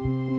listening 0.00 0.28
to 0.28 0.37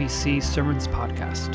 RPC 0.00 0.42
Sermons 0.42 0.88
Podcast. 0.88 1.52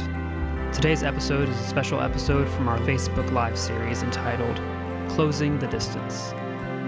Today's 0.72 1.02
episode 1.02 1.49
is 1.49 1.59
a 1.59 1.63
special 1.63 1.99
episode 1.99 2.48
from 2.48 2.67
our 2.67 2.77
Facebook 2.81 3.31
Live 3.31 3.58
series 3.58 4.03
entitled 4.03 4.62
Closing 5.09 5.58
the 5.58 5.66
Distance. 5.66 6.31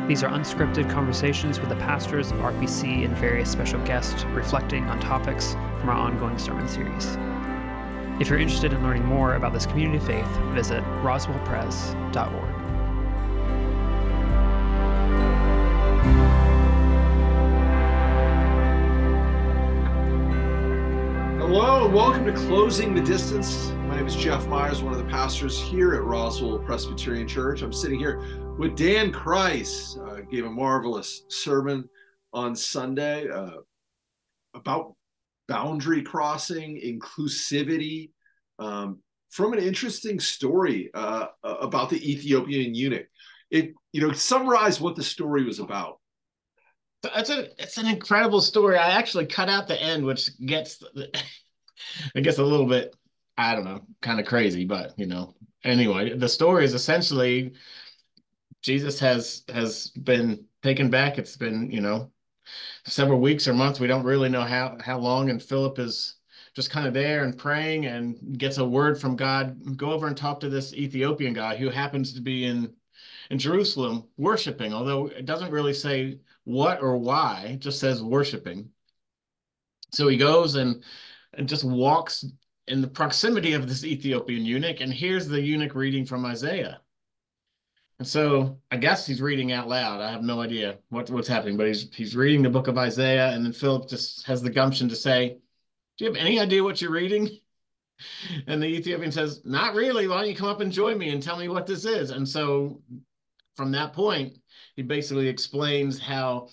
These 0.07 0.21
are 0.21 0.29
unscripted 0.29 0.87
conversations 0.87 1.59
with 1.59 1.69
the 1.69 1.75
pastors 1.77 2.31
of 2.31 2.37
RPC 2.37 3.05
and 3.05 3.17
various 3.17 3.51
special 3.51 3.83
guests 3.85 4.23
reflecting 4.25 4.83
on 4.83 4.99
topics 4.99 5.53
from 5.79 5.89
our 5.89 5.95
ongoing 5.95 6.37
sermon 6.37 6.67
series. 6.67 7.17
If 8.21 8.29
you're 8.29 8.37
interested 8.37 8.71
in 8.71 8.83
learning 8.83 9.05
more 9.05 9.33
about 9.33 9.51
this 9.51 9.65
community 9.65 9.97
of 9.97 10.05
faith, 10.05 10.37
visit 10.53 10.83
roswellpres.org. 11.01 12.76
Hello 21.49 21.85
and 21.85 21.93
welcome 21.93 22.25
to 22.25 22.33
Closing 22.33 22.93
the 22.93 22.99
Distance. 22.99 23.69
My 23.87 23.95
name 23.95 24.05
is 24.05 24.17
Jeff 24.17 24.45
Meyers, 24.47 24.83
one 24.83 24.91
of 24.91 24.99
the 24.99 25.05
pastors 25.05 25.57
here 25.57 25.93
at 25.93 26.03
Roswell 26.03 26.59
Presbyterian 26.59 27.25
Church. 27.25 27.61
I'm 27.61 27.71
sitting 27.71 27.97
here 27.97 28.21
with 28.59 28.75
Dan 28.75 29.13
Kreiss. 29.13 29.97
Uh, 29.97 30.23
gave 30.29 30.43
a 30.43 30.49
marvelous 30.49 31.23
sermon 31.29 31.87
on 32.33 32.53
Sunday 32.53 33.29
uh, 33.29 33.61
about 34.55 34.95
boundary 35.47 36.01
crossing, 36.01 36.81
inclusivity, 36.85 38.11
um, 38.59 38.99
from 39.29 39.53
an 39.53 39.59
interesting 39.59 40.19
story 40.19 40.89
uh, 40.93 41.27
about 41.45 41.89
the 41.89 42.11
Ethiopian 42.11 42.75
eunuch. 42.75 43.07
It, 43.51 43.71
you 43.93 44.01
know, 44.01 44.11
summarize 44.11 44.81
what 44.81 44.97
the 44.97 45.03
story 45.03 45.45
was 45.45 45.59
about. 45.59 46.01
It's 47.03 47.29
a 47.29 47.61
it's 47.61 47.77
an 47.77 47.87
incredible 47.87 48.41
story. 48.41 48.77
I 48.77 48.91
actually 48.91 49.27
cut 49.27 49.49
out 49.49 49.67
the 49.67 49.81
end, 49.81 50.05
which 50.05 50.29
gets 50.45 50.83
it 50.95 52.21
gets 52.21 52.37
a 52.37 52.43
little 52.43 52.65
bit 52.65 52.95
I 53.37 53.53
don't 53.53 53.65
know, 53.65 53.81
kind 54.01 54.19
of 54.19 54.25
crazy, 54.25 54.65
but 54.65 54.97
you 54.97 55.05
know. 55.05 55.35
Anyway, 55.63 56.15
the 56.15 56.29
story 56.29 56.65
is 56.65 56.73
essentially 56.73 57.53
Jesus 58.61 58.99
has 58.99 59.43
has 59.49 59.89
been 59.89 60.45
taken 60.63 60.89
back. 60.89 61.17
It's 61.17 61.37
been 61.37 61.69
you 61.71 61.81
know 61.81 62.11
several 62.85 63.19
weeks 63.19 63.47
or 63.47 63.53
months. 63.53 63.79
We 63.79 63.87
don't 63.87 64.03
really 64.03 64.29
know 64.29 64.41
how 64.41 64.77
how 64.81 64.97
long, 64.97 65.29
and 65.29 65.41
Philip 65.41 65.79
is 65.79 66.15
just 66.55 66.71
kind 66.71 66.87
of 66.87 66.93
there 66.93 67.23
and 67.23 67.37
praying 67.37 67.85
and 67.85 68.37
gets 68.39 68.57
a 68.57 68.65
word 68.65 68.99
from 68.99 69.15
God. 69.15 69.77
Go 69.77 69.91
over 69.91 70.07
and 70.07 70.17
talk 70.17 70.39
to 70.39 70.49
this 70.49 70.73
Ethiopian 70.73 71.33
guy 71.33 71.55
who 71.55 71.69
happens 71.69 72.13
to 72.13 72.21
be 72.21 72.45
in 72.45 72.73
in 73.29 73.37
Jerusalem 73.37 74.07
worshiping, 74.17 74.73
although 74.73 75.07
it 75.07 75.25
doesn't 75.25 75.51
really 75.51 75.73
say 75.73 76.19
what 76.47 76.81
or 76.81 76.95
why, 76.95 77.49
it 77.55 77.59
just 77.59 77.77
says 77.77 78.01
worshiping. 78.01 78.69
So 79.91 80.07
he 80.07 80.15
goes 80.15 80.55
and 80.55 80.81
and 81.33 81.47
just 81.47 81.65
walks 81.65 82.23
in 82.69 82.81
the 82.81 82.87
proximity 82.87 83.51
of 83.51 83.67
this 83.67 83.83
Ethiopian 83.83 84.45
eunuch 84.45 84.79
and 84.79 84.93
here's 84.93 85.27
the 85.27 85.41
eunuch 85.41 85.75
reading 85.75 86.05
from 86.05 86.25
Isaiah. 86.25 86.79
And 87.99 88.07
so 88.07 88.61
I 88.71 88.77
guess 88.77 89.05
he's 89.05 89.21
reading 89.21 89.51
out 89.51 89.67
loud. 89.67 89.99
I 89.99 90.09
have 90.09 90.23
no 90.23 90.39
idea 90.39 90.77
what, 90.87 91.09
what's 91.09 91.27
happening, 91.27 91.57
but 91.57 91.67
he's 91.67 91.93
he's 91.93 92.15
reading 92.15 92.43
the 92.43 92.49
book 92.49 92.69
of 92.69 92.77
Isaiah, 92.77 93.31
and 93.31 93.43
then 93.43 93.51
Philip 93.51 93.89
just 93.89 94.25
has 94.25 94.41
the 94.41 94.49
gumption 94.49 94.87
to 94.87 94.95
say, 94.95 95.37
Do 95.97 96.05
you 96.05 96.13
have 96.13 96.21
any 96.21 96.39
idea 96.39 96.63
what 96.63 96.81
you're 96.81 96.91
reading? 96.91 97.29
And 98.45 98.61
the 98.61 98.67
Ethiopian 98.67 99.11
says, 99.11 99.41
Not 99.43 99.73
really. 99.73 100.07
Why 100.07 100.19
don't 100.19 100.29
you 100.29 100.35
come 100.35 100.49
up 100.49 100.61
and 100.61 100.71
join 100.71 100.99
me 100.99 101.09
and 101.09 101.21
tell 101.21 101.35
me 101.35 101.49
what 101.49 101.65
this 101.65 101.83
is? 101.83 102.11
And 102.11 102.29
so 102.29 102.79
from 103.57 103.71
that 103.71 103.91
point, 103.91 104.37
he 104.75 104.83
basically 104.83 105.27
explains 105.27 105.99
how 105.99 106.49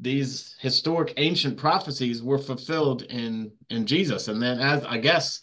these 0.00 0.56
historic 0.58 1.12
ancient 1.18 1.58
prophecies 1.58 2.22
were 2.22 2.38
fulfilled 2.38 3.02
in 3.02 3.52
in 3.68 3.86
Jesus. 3.86 4.28
And 4.28 4.42
then 4.42 4.58
as 4.58 4.82
I 4.84 4.96
guess, 4.98 5.40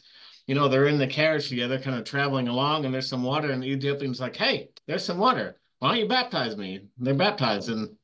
you 0.47 0.55
know, 0.55 0.67
they're 0.67 0.87
in 0.87 0.97
the 0.97 1.07
carriage 1.07 1.47
together, 1.47 1.79
kind 1.79 1.97
of 1.97 2.03
traveling 2.03 2.47
along, 2.47 2.85
and 2.85 2.93
there's 2.93 3.07
some 3.07 3.23
water, 3.23 3.51
and 3.51 3.61
the 3.61 3.67
Ethiopian's 3.67 4.19
like, 4.19 4.35
Hey, 4.35 4.69
there's 4.87 5.05
some 5.05 5.19
water. 5.19 5.59
Why 5.79 5.89
don't 5.89 5.99
you 5.99 6.07
baptize 6.07 6.57
me? 6.57 6.77
And 6.77 7.07
they're 7.07 7.13
baptized. 7.13 7.69
And 7.69 7.95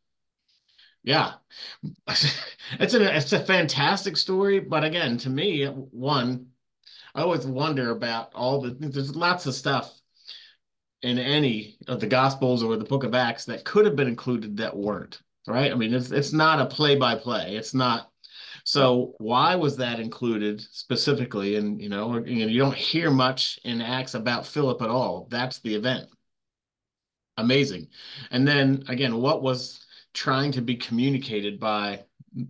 yeah, 1.04 1.34
it's 2.08 2.94
a 2.94 3.18
it's 3.18 3.34
a 3.34 3.44
fantastic 3.44 4.18
story. 4.18 4.60
But 4.60 4.84
again, 4.84 5.18
to 5.20 5.30
me, 5.30 5.66
one, 5.66 6.48
I 7.16 7.22
always 7.22 7.48
wonder 7.48 7.90
about 7.90 8.34
all 8.36 8.62
the 8.62 8.72
there's 8.80 9.16
lots 9.16 9.48
of 9.48 9.56
stuff 9.56 9.99
in 11.02 11.18
any 11.18 11.78
of 11.88 12.00
the 12.00 12.08
gospels 12.08 12.64
or 12.64 12.76
the 12.76 12.84
book 12.84 13.04
of 13.04 13.16
acts 13.16 13.46
that 13.46 13.64
could 13.64 13.86
have 13.86 13.96
been 13.96 14.08
included 14.08 14.58
that 14.58 14.76
weren't 14.76 15.22
right? 15.48 15.72
I 15.72 15.76
mean 15.76 15.94
it's 15.94 16.12
it's 16.12 16.34
not 16.34 16.60
a 16.60 16.66
play 16.66 16.96
by 16.96 17.16
play 17.16 17.56
it's 17.56 17.74
not 17.74 18.10
so 18.64 19.16
why 19.18 19.56
was 19.56 19.78
that 19.78 20.00
included 20.00 20.62
specifically? 20.62 21.56
And 21.56 21.82
you 21.82 21.90
know 21.90 22.24
you, 22.24 22.60
don't 22.60 22.76
hear 22.76 23.10
much 23.10 23.60
in 23.64 23.82
acts 23.82 24.14
about 24.14 24.46
philip 24.46 24.82
at 24.82 24.90
all. 24.90 25.28
That's 25.32 25.60
the 25.60 25.74
event. 25.74 26.08
Amazing. 27.38 27.88
And 28.32 28.48
then 28.48 28.84
again 28.88 29.18
what 29.18 29.42
was 29.42 29.86
trying 30.14 30.52
to 30.52 30.62
be 30.62 30.76
communicated 30.76 31.60
by 31.60 32.04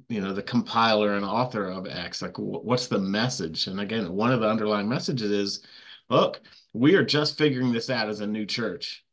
you 0.10 0.20
know 0.20 0.34
the 0.34 0.44
compiler 0.44 1.16
and 1.16 1.26
author 1.26 1.66
of 1.68 1.88
acts? 1.88 2.22
Like 2.22 2.38
what's 2.38 2.88
the 2.88 3.00
message? 3.00 3.68
And 3.68 3.80
again 3.80 4.12
one 4.12 4.32
of 4.34 4.42
the 4.42 4.50
underlying 4.50 4.90
messages 4.90 5.32
is 5.32 5.66
look 6.10 6.42
we 6.74 6.96
are 6.96 7.04
just 7.04 7.38
figuring 7.38 7.72
this 7.72 7.90
out 7.90 8.10
as 8.10 8.20
a 8.20 8.28
new 8.28 8.46
church, 8.46 9.04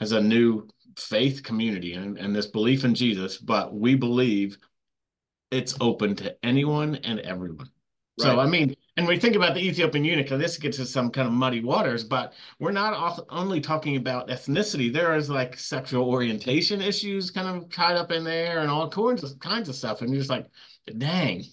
as 0.00 0.12
a 0.12 0.20
new 0.20 0.68
faith 0.96 1.42
community 1.42 1.94
and, 1.94 2.18
and 2.18 2.34
this 2.34 2.46
belief 2.46 2.84
in 2.84 2.94
Jesus, 2.94 3.38
but 3.38 3.74
we 3.74 3.94
believe 3.94 4.56
it's 5.50 5.74
open 5.80 6.14
to 6.16 6.34
anyone 6.44 6.96
and 6.96 7.20
everyone. 7.20 7.70
Right. 8.18 8.26
So, 8.26 8.40
I 8.40 8.46
mean, 8.46 8.74
and 8.96 9.06
we 9.06 9.18
think 9.18 9.36
about 9.36 9.54
the 9.54 9.60
Ethiopian 9.60 10.02
eunuch, 10.02 10.30
and 10.30 10.40
this 10.40 10.56
gets 10.56 10.78
to 10.78 10.86
some 10.86 11.10
kind 11.10 11.28
of 11.28 11.34
muddy 11.34 11.60
waters, 11.62 12.02
but 12.02 12.32
we're 12.58 12.72
not 12.72 13.20
only 13.28 13.60
talking 13.60 13.96
about 13.96 14.28
ethnicity. 14.28 14.90
There 14.90 15.14
is 15.14 15.28
like 15.28 15.58
sexual 15.58 16.08
orientation 16.08 16.80
issues 16.80 17.30
kind 17.30 17.46
of 17.46 17.70
tied 17.70 17.96
up 17.96 18.10
in 18.10 18.24
there 18.24 18.60
and 18.60 18.70
all 18.70 18.88
kinds 18.88 19.22
of, 19.22 19.38
kinds 19.38 19.68
of 19.68 19.74
stuff. 19.74 20.00
And 20.00 20.10
you're 20.10 20.20
just 20.20 20.30
like, 20.30 20.46
dang. 20.96 21.44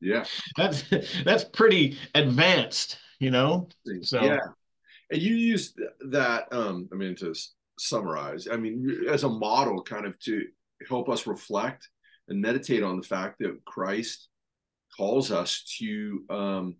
Yeah. 0.00 0.24
that's 0.56 0.82
that's 1.24 1.44
pretty 1.44 1.96
advanced, 2.16 2.98
you 3.20 3.30
know? 3.30 3.68
So 4.02 4.24
yeah 4.24 4.38
and 5.10 5.20
you 5.20 5.34
use 5.34 5.74
that 6.10 6.46
um 6.52 6.88
i 6.92 6.96
mean 6.96 7.14
to 7.14 7.34
summarize 7.78 8.46
i 8.50 8.56
mean 8.56 9.04
as 9.08 9.24
a 9.24 9.28
model 9.28 9.82
kind 9.82 10.06
of 10.06 10.18
to 10.18 10.44
help 10.88 11.08
us 11.08 11.26
reflect 11.26 11.88
and 12.28 12.40
meditate 12.40 12.82
on 12.82 12.96
the 12.96 13.06
fact 13.06 13.38
that 13.38 13.64
christ 13.64 14.28
calls 14.96 15.30
us 15.30 15.64
to 15.78 16.24
um 16.30 16.76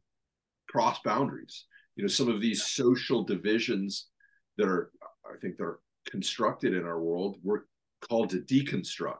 cross 0.70 1.00
boundaries. 1.04 1.66
You 1.96 2.04
know 2.04 2.08
some 2.08 2.28
of 2.28 2.40
these 2.40 2.64
social 2.64 3.24
divisions 3.24 4.08
that 4.56 4.68
are 4.68 4.90
i 5.26 5.36
think 5.40 5.56
they're 5.56 5.78
constructed 6.08 6.74
in 6.74 6.84
our 6.84 7.00
world 7.00 7.36
we're 7.42 7.62
called 8.08 8.30
to 8.30 8.38
deconstruct. 8.38 9.18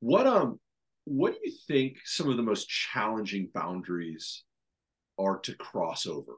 What 0.00 0.26
um 0.26 0.58
what 1.04 1.34
do 1.34 1.40
you 1.44 1.56
think 1.66 1.98
some 2.04 2.30
of 2.30 2.36
the 2.36 2.42
most 2.42 2.68
challenging 2.68 3.50
boundaries 3.52 4.44
are 5.18 5.38
to 5.40 5.54
cross 5.54 6.06
over 6.06 6.36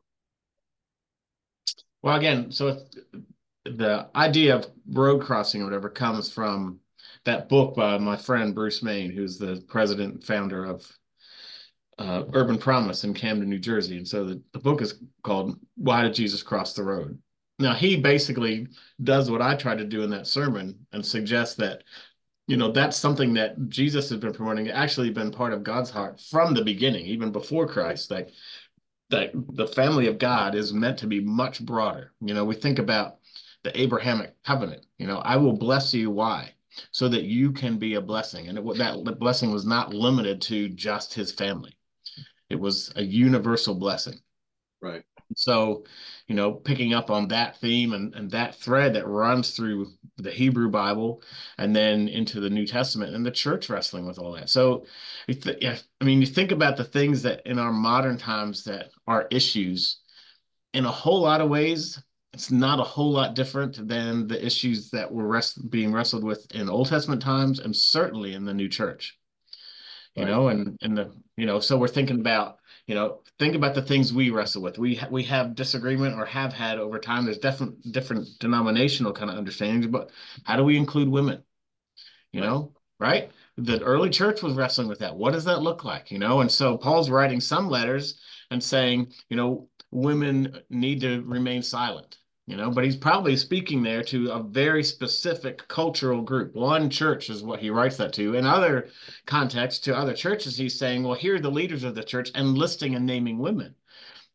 well, 2.02 2.16
again, 2.16 2.50
so 2.50 2.80
the 3.64 4.08
idea 4.14 4.56
of 4.56 4.66
road 4.90 5.22
crossing 5.22 5.62
or 5.62 5.64
whatever 5.64 5.88
comes 5.88 6.32
from 6.32 6.78
that 7.24 7.48
book 7.48 7.74
by 7.74 7.98
my 7.98 8.16
friend 8.16 8.54
Bruce 8.54 8.82
Main, 8.82 9.10
who's 9.10 9.38
the 9.38 9.62
president 9.68 10.14
and 10.14 10.24
founder 10.24 10.64
of 10.64 10.90
uh, 11.98 12.24
Urban 12.32 12.58
Promise 12.58 13.04
in 13.04 13.12
Camden, 13.12 13.50
New 13.50 13.58
Jersey. 13.58 13.96
And 13.96 14.06
so 14.06 14.24
the, 14.24 14.42
the 14.52 14.58
book 14.58 14.80
is 14.80 15.02
called 15.22 15.58
Why 15.76 16.02
Did 16.02 16.14
Jesus 16.14 16.42
Cross 16.42 16.74
the 16.74 16.84
Road? 16.84 17.18
Now, 17.58 17.74
he 17.74 17.96
basically 17.96 18.68
does 19.02 19.30
what 19.30 19.42
I 19.42 19.56
tried 19.56 19.78
to 19.78 19.84
do 19.84 20.02
in 20.02 20.10
that 20.10 20.28
sermon 20.28 20.86
and 20.92 21.04
suggests 21.04 21.56
that, 21.56 21.82
you 22.46 22.56
know, 22.56 22.70
that's 22.70 22.96
something 22.96 23.34
that 23.34 23.68
Jesus 23.68 24.08
has 24.10 24.20
been 24.20 24.32
promoting, 24.32 24.68
actually 24.68 25.10
been 25.10 25.32
part 25.32 25.52
of 25.52 25.64
God's 25.64 25.90
heart 25.90 26.20
from 26.20 26.54
the 26.54 26.64
beginning, 26.64 27.04
even 27.06 27.32
before 27.32 27.66
Christ. 27.66 28.12
Like 28.12 28.30
that 29.10 29.32
the 29.34 29.66
family 29.66 30.06
of 30.06 30.18
God 30.18 30.54
is 30.54 30.72
meant 30.72 30.98
to 30.98 31.06
be 31.06 31.20
much 31.20 31.64
broader. 31.64 32.12
You 32.20 32.34
know, 32.34 32.44
we 32.44 32.54
think 32.54 32.78
about 32.78 33.18
the 33.62 33.78
Abrahamic 33.80 34.42
covenant. 34.44 34.86
You 34.98 35.06
know, 35.06 35.18
I 35.18 35.36
will 35.36 35.56
bless 35.56 35.94
you. 35.94 36.10
Why? 36.10 36.52
so 36.90 37.08
that 37.08 37.24
you 37.24 37.52
can 37.52 37.78
be 37.78 37.94
a 37.94 38.00
blessing. 38.00 38.48
And 38.48 38.58
it, 38.58 38.78
that 38.78 39.16
blessing 39.18 39.50
was 39.50 39.66
not 39.66 39.94
limited 39.94 40.40
to 40.42 40.68
just 40.68 41.14
his 41.14 41.32
family. 41.32 41.76
It 42.50 42.58
was 42.58 42.92
a 42.96 43.02
universal 43.02 43.74
blessing. 43.74 44.20
Right. 44.80 45.02
So, 45.34 45.84
you 46.26 46.34
know, 46.34 46.52
picking 46.52 46.94
up 46.94 47.10
on 47.10 47.28
that 47.28 47.56
theme 47.58 47.92
and, 47.92 48.14
and 48.14 48.30
that 48.30 48.54
thread 48.54 48.94
that 48.94 49.06
runs 49.06 49.50
through 49.50 49.88
the 50.16 50.30
Hebrew 50.30 50.70
Bible 50.70 51.22
and 51.58 51.74
then 51.74 52.08
into 52.08 52.40
the 52.40 52.50
New 52.50 52.66
Testament 52.66 53.14
and 53.14 53.24
the 53.24 53.30
church 53.30 53.68
wrestling 53.68 54.06
with 54.06 54.18
all 54.18 54.32
that. 54.32 54.48
So, 54.48 54.86
yeah, 55.26 55.76
I 56.00 56.04
mean, 56.04 56.20
you 56.20 56.26
think 56.26 56.50
about 56.50 56.76
the 56.76 56.84
things 56.84 57.22
that 57.22 57.42
in 57.46 57.58
our 57.58 57.72
modern 57.72 58.16
times 58.18 58.64
that 58.64 58.90
are 59.06 59.28
issues 59.30 60.00
in 60.74 60.84
a 60.84 60.90
whole 60.90 61.20
lot 61.20 61.40
of 61.40 61.48
ways, 61.48 62.02
it's 62.32 62.50
not 62.50 62.80
a 62.80 62.84
whole 62.84 63.10
lot 63.10 63.34
different 63.34 63.88
than 63.88 64.28
the 64.28 64.44
issues 64.44 64.90
that 64.90 65.10
were 65.10 65.26
rest, 65.26 65.70
being 65.70 65.92
wrestled 65.92 66.24
with 66.24 66.46
in 66.54 66.68
Old 66.68 66.88
Testament 66.88 67.22
times 67.22 67.58
and 67.58 67.74
certainly 67.74 68.34
in 68.34 68.44
the 68.44 68.54
new 68.54 68.68
church. 68.68 69.18
You 70.14 70.24
right. 70.24 70.30
know, 70.30 70.48
and 70.48 70.76
and 70.82 70.96
the 70.96 71.12
you 71.36 71.46
know, 71.46 71.60
so 71.60 71.78
we're 71.78 71.88
thinking 71.88 72.20
about 72.20 72.57
you 72.88 72.96
know 72.96 73.20
think 73.38 73.54
about 73.54 73.74
the 73.76 73.82
things 73.82 74.12
we 74.12 74.30
wrestle 74.30 74.62
with. 74.62 74.78
We 74.78 74.96
ha- 74.96 75.08
we 75.10 75.22
have 75.24 75.54
disagreement 75.54 76.16
or 76.18 76.24
have 76.26 76.52
had 76.52 76.78
over 76.78 76.98
time. 76.98 77.24
There's 77.24 77.38
different 77.38 77.92
different 77.92 78.26
denominational 78.40 79.12
kind 79.12 79.30
of 79.30 79.36
understandings 79.36 79.86
but 79.86 80.10
how 80.44 80.56
do 80.56 80.64
we 80.64 80.76
include 80.76 81.08
women? 81.08 81.44
You 82.32 82.40
know 82.40 82.74
right? 83.00 83.30
The 83.56 83.80
early 83.82 84.10
church 84.10 84.42
was 84.42 84.54
wrestling 84.54 84.88
with 84.88 84.98
that. 85.00 85.16
What 85.16 85.32
does 85.32 85.44
that 85.44 85.62
look 85.62 85.84
like? 85.84 86.10
You 86.10 86.18
know 86.18 86.40
and 86.40 86.50
so 86.50 86.76
paul's 86.76 87.10
writing 87.10 87.40
some 87.40 87.68
letters 87.68 88.20
and 88.50 88.62
saying 88.62 89.12
you 89.28 89.36
know 89.36 89.68
women 89.92 90.58
need 90.70 91.00
to 91.02 91.22
remain 91.22 91.62
silent 91.62 92.18
you 92.48 92.56
know 92.56 92.70
but 92.70 92.82
he's 92.82 92.96
probably 92.96 93.36
speaking 93.36 93.82
there 93.82 94.02
to 94.02 94.30
a 94.30 94.42
very 94.42 94.82
specific 94.82 95.68
cultural 95.68 96.22
group. 96.22 96.54
One 96.54 96.88
church 96.88 97.28
is 97.28 97.42
what 97.42 97.60
he 97.60 97.68
writes 97.68 97.98
that 97.98 98.14
to. 98.14 98.34
In 98.34 98.46
other 98.46 98.88
contexts 99.26 99.80
to 99.84 99.96
other 99.96 100.14
churches 100.14 100.56
he's 100.56 100.78
saying 100.78 101.02
well 101.02 101.14
here 101.14 101.34
are 101.36 101.40
the 101.40 101.50
leaders 101.50 101.84
of 101.84 101.94
the 101.94 102.02
church 102.02 102.30
and 102.34 102.56
listing 102.56 102.94
and 102.94 103.04
naming 103.04 103.38
women. 103.38 103.74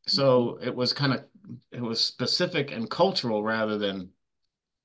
So 0.06 0.26
mm-hmm. 0.60 0.68
it 0.68 0.76
was 0.76 0.94
kind 0.94 1.14
of 1.14 1.24
it 1.72 1.82
was 1.82 2.00
specific 2.00 2.72
and 2.72 2.88
cultural 2.88 3.42
rather 3.44 3.80
than 3.80 4.10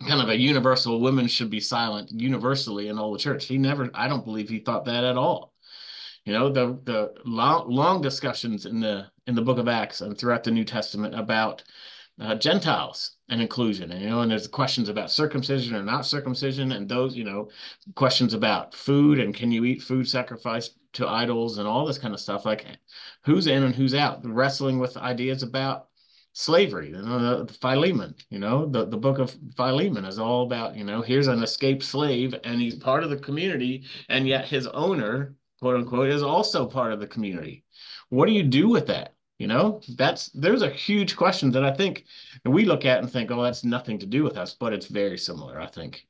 kind 0.07 0.23
of 0.23 0.31
a 0.31 0.39
universal 0.39 0.99
women 0.99 1.27
should 1.27 1.51
be 1.51 1.61
silent 1.61 2.11
universally 2.11 2.89
in 2.89 2.99
all 2.99 3.13
the 3.13 3.19
church. 3.19 3.45
He 3.45 3.59
never 3.59 3.91
i 3.93 4.09
don't 4.09 4.25
believe 4.25 4.49
he 4.49 4.61
thought 4.61 4.87
that 4.87 5.05
at 5.05 5.19
all. 5.19 5.53
You 6.25 6.33
know 6.33 6.49
the 6.49 6.81
the 6.85 7.13
long, 7.27 7.69
long 7.69 8.01
discussions 8.01 8.65
in 8.65 8.81
the 8.81 9.11
in 9.27 9.35
the 9.35 9.43
book 9.43 9.59
of 9.59 9.69
acts 9.69 10.01
and 10.01 10.17
throughout 10.17 10.45
the 10.45 10.51
new 10.51 10.65
testament 10.65 11.15
about 11.15 11.63
uh, 12.21 12.35
Gentiles 12.35 13.17
and 13.29 13.41
inclusion. 13.41 13.93
And, 13.93 14.03
you 14.03 14.09
know, 14.09 14.21
and 14.21 14.31
there's 14.31 14.49
questions 14.49 14.89
about 14.89 15.11
circumcision 15.11 15.75
or 15.75 15.83
not 15.83 16.07
circumcision, 16.07 16.73
and 16.73 16.89
those, 16.89 17.17
you 17.17 17.25
know, 17.25 17.49
questions 17.95 18.35
about 18.35 18.75
food 18.75 19.21
and 19.21 19.35
can 19.35 19.53
you 19.53 19.65
eat 19.65 19.83
food 19.83 20.09
sacrificed 20.09 20.79
to 20.95 21.07
idols 21.07 21.59
and 21.59 21.69
all 21.69 21.87
this 21.87 21.99
kind 21.99 22.15
of 22.15 22.21
stuff. 22.21 22.45
Like 22.45 22.67
who's 23.25 23.47
in 23.47 23.63
and 23.63 23.75
who's 23.75 23.95
out, 23.95 24.21
wrestling 24.25 24.79
with 24.79 24.97
ideas 24.97 25.43
about 25.43 25.89
slavery. 26.33 26.91
You 26.91 27.03
know, 27.03 27.45
the 27.45 27.53
Philemon, 27.53 28.15
you 28.31 28.39
know, 28.39 28.67
the, 28.67 28.87
the 28.87 28.97
book 28.97 29.19
of 29.19 29.37
Philemon 29.57 30.05
is 30.05 30.19
all 30.19 30.45
about, 30.45 30.77
you 30.77 30.85
know, 30.85 31.03
here's 31.03 31.27
an 31.27 31.43
escaped 31.43 31.83
slave 31.83 32.35
and 32.45 32.61
he's 32.61 32.77
part 32.77 33.03
of 33.05 33.11
the 33.11 33.17
community, 33.17 33.85
and 34.09 34.27
yet 34.27 34.47
his 34.47 34.67
owner, 34.69 35.35
quote 35.61 35.77
unquote, 35.77 36.09
is 36.09 36.23
also 36.23 36.67
part 36.67 36.93
of 36.93 37.01
the 37.01 37.07
community. 37.07 37.65
What 38.09 38.27
do 38.27 38.33
you 38.33 38.45
do 38.45 38.69
with 38.69 38.87
that? 38.87 39.15
You 39.39 39.47
know, 39.47 39.81
that's 39.97 40.31
there's 40.31 40.63
a 40.63 40.71
huge 40.71 41.17
question 41.17 41.53
that 41.53 41.65
I 41.65 41.73
think 41.73 42.05
we 42.45 42.65
look 42.65 42.85
at 42.85 42.99
and 42.99 43.11
think, 43.11 43.31
oh, 43.31 43.43
that's 43.43 43.65
nothing 43.65 43.99
to 44.01 44.07
do 44.07 44.25
with 44.25 44.37
us, 44.37 44.55
but 44.55 44.73
it's 44.73 44.87
very 44.87 45.17
similar. 45.17 45.61
I 45.61 45.67
think. 45.67 46.07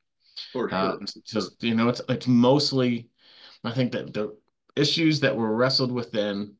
For 0.51 0.69
sure. 0.69 0.77
Uh, 0.77 0.97
just 1.25 1.61
you 1.63 1.75
know, 1.75 1.89
it's 1.89 2.01
it's 2.09 2.27
mostly, 2.27 3.09
I 3.63 3.71
think 3.71 3.91
that 3.91 4.13
the 4.13 4.35
issues 4.75 5.19
that 5.19 5.35
were 5.35 5.55
wrestled 5.55 5.91
with 5.91 6.11
then 6.11 6.55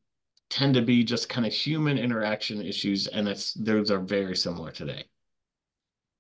tend 0.50 0.74
to 0.76 0.82
be 0.82 1.04
just 1.04 1.30
kind 1.30 1.48
of 1.48 1.54
human 1.54 1.98
interaction 1.98 2.62
issues, 2.62 3.08
and 3.08 3.28
it's 3.28 3.54
those 3.54 3.90
are 3.90 4.00
very 4.00 4.36
similar 4.36 4.72
today. 4.72 5.06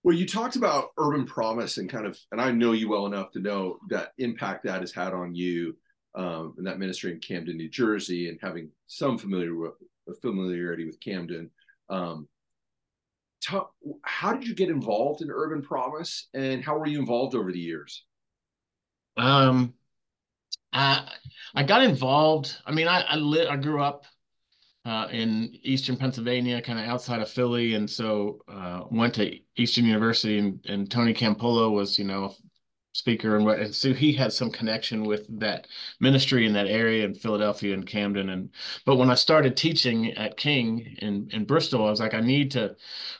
Well, 0.03 0.15
you 0.15 0.25
talked 0.25 0.55
about 0.55 0.91
urban 0.97 1.25
promise 1.25 1.77
and 1.77 1.89
kind 1.89 2.05
of, 2.05 2.17
and 2.31 2.39
I 2.39 2.51
know 2.51 2.71
you 2.71 2.89
well 2.89 3.05
enough 3.05 3.31
to 3.31 3.39
know 3.39 3.79
that 3.89 4.13
impact 4.17 4.63
that 4.63 4.79
has 4.79 4.93
had 4.93 5.13
on 5.13 5.35
you 5.35 5.75
um, 6.15 6.55
in 6.57 6.63
that 6.63 6.79
ministry 6.79 7.11
in 7.11 7.19
Camden, 7.19 7.57
New 7.57 7.69
Jersey, 7.69 8.29
and 8.29 8.39
having 8.41 8.69
some 8.87 9.17
familiar 9.17 9.53
familiarity 10.15 10.85
with 10.85 10.99
Camden. 10.99 11.49
Um, 11.89 12.27
t- 13.41 13.57
how 14.03 14.33
did 14.33 14.47
you 14.47 14.55
get 14.55 14.69
involved 14.69 15.21
in 15.21 15.29
Urban 15.31 15.61
Promise, 15.61 16.29
and 16.33 16.63
how 16.63 16.77
were 16.77 16.87
you 16.87 16.99
involved 16.99 17.35
over 17.35 17.51
the 17.51 17.59
years? 17.59 18.05
Um, 19.17 19.73
I 20.71 21.11
I 21.55 21.63
got 21.63 21.83
involved. 21.83 22.57
I 22.65 22.71
mean, 22.71 22.87
I 22.87 23.01
I, 23.01 23.15
lit, 23.15 23.49
I 23.49 23.55
grew 23.55 23.81
up 23.81 24.05
uh, 24.85 25.07
in 25.11 25.55
Eastern 25.63 25.97
Pennsylvania, 25.97 26.61
kind 26.61 26.79
of 26.79 26.85
outside 26.85 27.21
of 27.21 27.29
Philly, 27.29 27.73
and 27.73 27.89
so 27.89 28.39
uh, 28.47 28.83
went 28.89 29.13
to 29.15 29.37
Eastern 29.57 29.85
University, 29.85 30.39
and, 30.39 30.65
and 30.67 30.89
Tony 30.89 31.13
Campolo 31.13 31.71
was, 31.71 31.99
you 31.99 32.05
know, 32.05 32.33
speaker 32.99 33.37
and 33.37 33.45
what 33.45 33.59
and 33.59 33.73
so 33.73 33.93
he 33.93 34.11
had 34.11 34.31
some 34.31 34.51
connection 34.51 35.05
with 35.05 35.25
that 35.39 35.67
ministry 36.01 36.45
in 36.45 36.51
that 36.53 36.67
area 36.67 37.05
in 37.05 37.15
Philadelphia 37.15 37.73
and 37.73 37.87
Camden 37.87 38.29
and 38.29 38.49
but 38.85 38.97
when 38.97 39.09
I 39.09 39.15
started 39.15 39.55
teaching 39.55 40.11
at 40.13 40.35
King 40.35 40.97
in 40.99 41.29
in 41.31 41.45
Bristol 41.45 41.87
I 41.87 41.89
was 41.89 42.01
like 42.01 42.13
I 42.13 42.19
need 42.19 42.51
to 42.51 42.75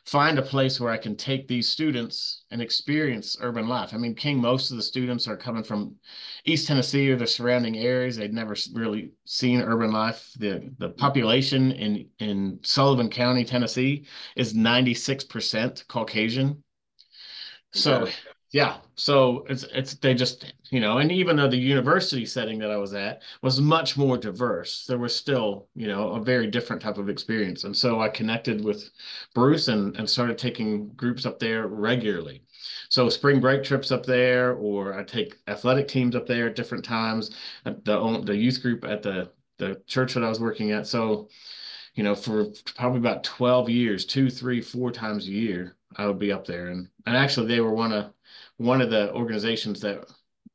find 0.06 0.38
a 0.38 0.44
place 0.44 0.80
where 0.80 0.92
I 0.92 0.98
can 0.98 1.16
take 1.16 1.48
these 1.48 1.70
students 1.70 2.44
and 2.52 2.62
experience 2.62 3.38
urban 3.40 3.70
life. 3.70 3.94
I 3.94 3.98
mean 3.98 4.16
King 4.16 4.38
most 4.42 4.70
of 4.70 4.78
the 4.78 4.84
students 4.84 5.28
are 5.28 5.38
coming 5.38 5.64
from 5.64 5.96
East 6.44 6.68
Tennessee 6.68 7.10
or 7.10 7.16
the 7.16 7.26
surrounding 7.26 7.78
areas 7.78 8.18
they'd 8.18 8.34
never 8.34 8.56
really 8.74 9.12
seen 9.26 9.62
urban 9.62 9.92
life. 9.92 10.32
The 10.38 10.70
the 10.78 10.90
population 10.90 11.72
in 11.72 12.10
in 12.20 12.60
Sullivan 12.64 13.10
County 13.10 13.46
Tennessee 13.46 14.06
is 14.36 14.54
96% 14.54 15.88
Caucasian. 15.88 16.64
So 17.72 18.08
yeah 18.52 18.78
so 18.96 19.46
it's 19.48 19.64
it's 19.74 19.94
they 19.96 20.14
just 20.14 20.54
you 20.72 20.80
know 20.80 20.98
and 20.98 21.12
even 21.12 21.36
though 21.36 21.48
the 21.48 21.58
university 21.58 22.26
setting 22.26 22.58
that 22.60 22.72
i 22.72 22.78
was 22.78 22.94
at 22.94 23.22
was 23.42 23.62
much 23.62 23.96
more 23.98 24.18
diverse 24.18 24.86
there 24.88 24.98
was 24.98 25.16
still 25.16 25.68
you 25.76 25.88
know 25.88 26.10
a 26.14 26.22
very 26.22 26.48
different 26.48 26.82
type 26.82 26.98
of 26.98 27.10
experience. 27.10 27.64
And 27.64 27.76
so 27.76 28.02
i 28.02 28.10
connected 28.10 28.64
with 28.64 28.90
bruce 29.36 29.68
and 29.68 29.96
and 29.98 30.10
started 30.10 30.38
taking 30.38 30.90
groups 30.90 31.26
up 31.26 31.40
there 31.40 31.68
regularly. 31.68 32.44
So 32.90 33.08
spring 33.10 33.40
break 33.40 33.64
trips 33.64 33.92
up 33.92 34.06
there 34.06 34.54
or 34.54 34.94
i 35.00 35.04
take 35.04 35.38
athletic 35.48 35.88
teams 35.88 36.16
up 36.16 36.26
there 36.26 36.48
at 36.48 36.56
different 36.56 36.84
times 36.84 37.32
the 37.64 38.22
the 38.26 38.36
youth 38.36 38.62
group 38.62 38.84
at 38.86 39.04
the 39.04 39.32
the 39.58 39.82
church 39.88 40.14
that 40.16 40.24
i 40.24 40.30
was 40.30 40.40
working 40.40 40.72
at. 40.72 40.88
So 40.88 41.30
you 41.96 42.04
know 42.04 42.16
for 42.16 42.48
probably 42.76 43.00
about 43.00 43.24
12 43.24 43.70
years 43.70 44.06
two 44.06 44.30
three 44.30 44.62
four 44.62 44.92
times 44.92 45.28
a 45.28 45.32
year 45.32 45.76
i 45.96 46.06
would 46.06 46.20
be 46.20 46.32
up 46.32 46.46
there. 46.46 46.68
And 46.68 46.88
and 47.06 47.16
actually 47.16 47.48
they 47.48 47.62
were 47.62 47.74
one 47.74 47.92
of 47.92 48.12
one 48.60 48.82
of 48.82 48.90
the 48.90 49.12
organizations 49.14 49.80
that 49.80 50.06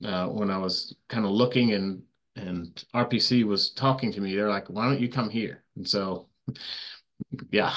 uh, 0.04 0.26
when 0.28 0.50
I 0.50 0.58
was 0.58 0.94
kind 1.08 1.24
of 1.24 1.32
looking 1.32 1.72
and 1.72 2.02
and 2.36 2.84
RPC 2.94 3.44
was 3.44 3.70
talking 3.70 4.12
to 4.12 4.20
me, 4.20 4.34
they're 4.34 4.48
like, 4.48 4.68
"Why 4.68 4.86
don't 4.86 5.00
you 5.00 5.08
come 5.08 5.30
here?" 5.30 5.64
And 5.76 5.88
so, 5.88 6.28
yeah, 7.50 7.74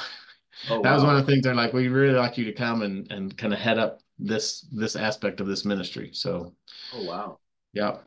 oh, 0.69 0.81
that 0.81 0.89
wow. 0.89 0.96
was 0.96 1.03
one 1.03 1.15
of 1.15 1.25
the 1.25 1.31
things 1.31 1.43
they're 1.43 1.55
like, 1.55 1.74
"We 1.74 1.88
really 1.88 2.13
like 2.13 2.38
you 2.38 2.46
to 2.46 2.53
come 2.53 2.81
and 2.81 3.10
and 3.12 3.38
kind 3.38 3.53
of 3.53 3.60
head 3.60 3.79
up 3.79 4.00
this 4.19 4.67
this 4.72 4.96
aspect 4.96 5.39
of 5.39 5.48
this 5.48 5.63
ministry." 5.63 6.10
So, 6.12 6.53
oh 6.93 7.03
wow, 7.05 7.39
yeah, 7.74 7.98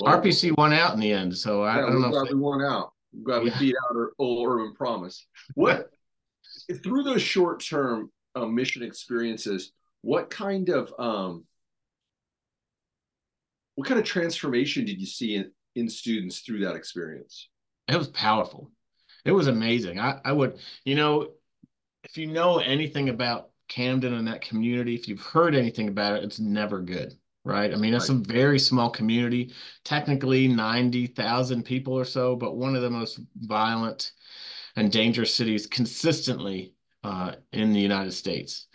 well, 0.00 0.20
RPC 0.20 0.56
won 0.58 0.74
out 0.74 0.92
in 0.94 1.00
the 1.00 1.12
end. 1.12 1.36
So 1.36 1.62
I, 1.62 1.76
yeah, 1.76 1.86
I 1.86 1.90
don't 1.90 2.02
know. 2.02 2.10
Glad 2.10 2.28
we 2.28 2.34
won 2.34 2.62
out. 2.62 2.92
I'm 3.14 3.22
glad 3.22 3.38
yeah. 3.38 3.58
we 3.58 3.66
beat 3.66 3.76
out 3.76 3.96
our 3.96 4.12
old 4.18 4.46
Urban 4.46 4.74
Promise. 4.74 5.26
What 5.54 5.90
through 6.82 7.04
those 7.04 7.22
short 7.22 7.64
term 7.64 8.10
uh, 8.34 8.46
mission 8.46 8.82
experiences? 8.82 9.72
What 10.02 10.28
kind 10.28 10.68
of 10.70 10.92
um, 10.98 11.44
what 13.80 13.88
kind 13.88 13.98
of 13.98 14.04
transformation 14.04 14.84
did 14.84 15.00
you 15.00 15.06
see 15.06 15.36
in, 15.36 15.50
in 15.74 15.88
students 15.88 16.40
through 16.40 16.58
that 16.58 16.76
experience? 16.76 17.48
It 17.88 17.96
was 17.96 18.08
powerful. 18.08 18.70
It 19.24 19.32
was 19.32 19.46
amazing. 19.46 19.98
I, 19.98 20.20
I 20.22 20.32
would, 20.32 20.58
you 20.84 20.96
know, 20.96 21.30
if 22.04 22.18
you 22.18 22.26
know 22.26 22.58
anything 22.58 23.08
about 23.08 23.48
Camden 23.70 24.12
and 24.12 24.28
that 24.28 24.42
community, 24.42 24.94
if 24.94 25.08
you've 25.08 25.22
heard 25.22 25.54
anything 25.54 25.88
about 25.88 26.16
it, 26.16 26.24
it's 26.24 26.38
never 26.38 26.78
good, 26.82 27.14
right? 27.42 27.72
I 27.72 27.76
mean, 27.76 27.94
it's 27.94 28.10
right. 28.10 28.18
a 28.18 28.30
very 28.30 28.58
small 28.58 28.90
community, 28.90 29.54
technically 29.82 30.46
90,000 30.46 31.62
people 31.62 31.94
or 31.94 32.04
so, 32.04 32.36
but 32.36 32.58
one 32.58 32.76
of 32.76 32.82
the 32.82 32.90
most 32.90 33.18
violent 33.34 34.12
and 34.76 34.92
dangerous 34.92 35.34
cities 35.34 35.66
consistently 35.66 36.74
uh, 37.02 37.32
in 37.54 37.72
the 37.72 37.80
United 37.80 38.12
States. 38.12 38.66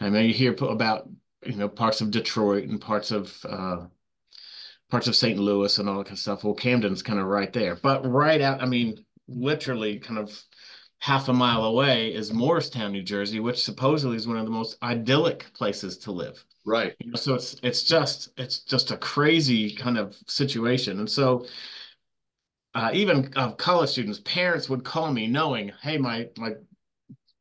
I 0.00 0.10
mean, 0.10 0.24
you 0.24 0.34
hear 0.34 0.56
about, 0.64 1.08
you 1.46 1.54
know, 1.54 1.68
parts 1.68 2.00
of 2.00 2.10
Detroit 2.10 2.64
and 2.64 2.80
parts 2.80 3.12
of 3.12 3.32
uh, 3.48 3.86
parts 4.90 5.06
of 5.06 5.16
St. 5.16 5.38
Louis 5.38 5.78
and 5.78 5.88
all 5.88 5.98
that 5.98 6.04
kind 6.04 6.14
of 6.14 6.18
stuff. 6.18 6.44
Well, 6.44 6.54
Camden's 6.54 7.02
kind 7.02 7.18
of 7.18 7.26
right 7.26 7.52
there, 7.52 7.76
but 7.76 8.08
right 8.10 8.40
out, 8.40 8.62
I 8.62 8.66
mean, 8.66 9.04
literally 9.28 9.98
kind 9.98 10.18
of 10.18 10.42
half 10.98 11.28
a 11.28 11.32
mile 11.32 11.64
away 11.64 12.14
is 12.14 12.32
Morristown, 12.32 12.92
New 12.92 13.02
Jersey, 13.02 13.40
which 13.40 13.62
supposedly 13.62 14.16
is 14.16 14.26
one 14.26 14.36
of 14.36 14.44
the 14.44 14.50
most 14.50 14.76
idyllic 14.82 15.52
places 15.54 15.98
to 15.98 16.12
live. 16.12 16.42
Right. 16.64 16.94
You 16.98 17.10
know, 17.10 17.16
so 17.16 17.34
it's 17.34 17.56
it's 17.62 17.82
just 17.82 18.30
it's 18.36 18.60
just 18.60 18.90
a 18.90 18.96
crazy 18.96 19.74
kind 19.74 19.96
of 19.96 20.16
situation. 20.26 20.98
And 20.98 21.08
so 21.08 21.46
uh, 22.74 22.90
even 22.92 23.32
of 23.34 23.56
college 23.56 23.90
students, 23.90 24.20
parents 24.20 24.68
would 24.68 24.84
call 24.84 25.12
me 25.12 25.26
knowing, 25.26 25.72
hey, 25.82 25.98
my 25.98 26.28
my 26.36 26.52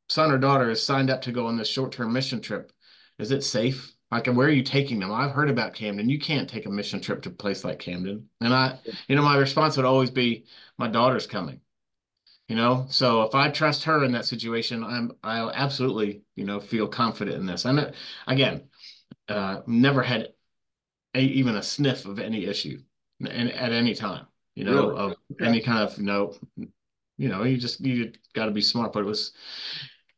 son 0.10 0.32
or 0.32 0.38
daughter 0.38 0.70
is 0.70 0.82
signed 0.82 1.10
up 1.10 1.22
to 1.24 1.32
go 1.32 1.48
on 1.48 1.58
this 1.58 1.68
short-term 1.68 2.14
mission 2.14 2.40
trip. 2.42 2.72
Is 3.20 3.32
it 3.32 3.44
safe? 3.44 3.92
Like, 4.10 4.28
where 4.28 4.48
are 4.48 4.52
you 4.52 4.64
taking 4.64 5.00
them? 5.00 5.12
I've 5.12 5.32
heard 5.32 5.50
about 5.50 5.74
Camden. 5.74 6.10
You 6.10 6.20
can't 6.20 6.50
take 6.50 6.66
a 6.66 6.70
mission 6.70 7.02
trip 7.02 7.22
to 7.24 7.30
a 7.30 7.34
place 7.34 7.66
like 7.66 7.80
Camden. 7.80 8.30
And 8.40 8.54
I, 8.54 8.80
you 9.08 9.16
know, 9.16 9.22
my 9.22 9.38
response 9.38 9.76
would 9.76 9.86
always 9.86 10.12
be, 10.12 10.46
my 10.78 10.88
daughter's 10.88 11.28
coming. 11.28 11.60
You 12.48 12.56
know, 12.56 12.86
so 12.90 13.24
if 13.24 13.36
I 13.36 13.50
trust 13.50 13.84
her 13.84 14.06
in 14.06 14.14
that 14.14 14.26
situation, 14.26 14.82
I'm 14.82 15.12
i'll 15.22 15.52
absolutely, 15.52 16.22
you 16.38 16.46
know, 16.46 16.62
feel 16.62 16.88
confident 16.88 17.36
in 17.36 17.46
this. 17.46 17.66
And 17.66 17.94
again, 18.26 18.70
uh, 19.28 19.62
never 19.68 20.02
had 20.02 20.30
a, 21.14 21.20
even 21.20 21.58
a 21.58 21.62
sniff 21.62 22.06
of 22.06 22.20
any 22.20 22.46
issue 22.46 22.80
and 23.20 23.52
at 23.52 23.74
any 23.74 23.94
time, 23.94 24.28
you 24.56 24.64
know, 24.64 24.88
really? 24.88 24.98
of 24.98 25.16
yeah. 25.40 25.48
any 25.48 25.62
kind 25.62 25.80
of, 25.80 25.98
you 25.98 26.06
know, 26.06 26.36
you 27.18 27.28
know, 27.28 27.44
you 27.44 27.58
just 27.58 27.82
you 27.82 28.14
got 28.34 28.46
to 28.46 28.52
be 28.52 28.62
smart. 28.62 28.94
But 28.94 29.02
it 29.02 29.08
was, 29.08 29.34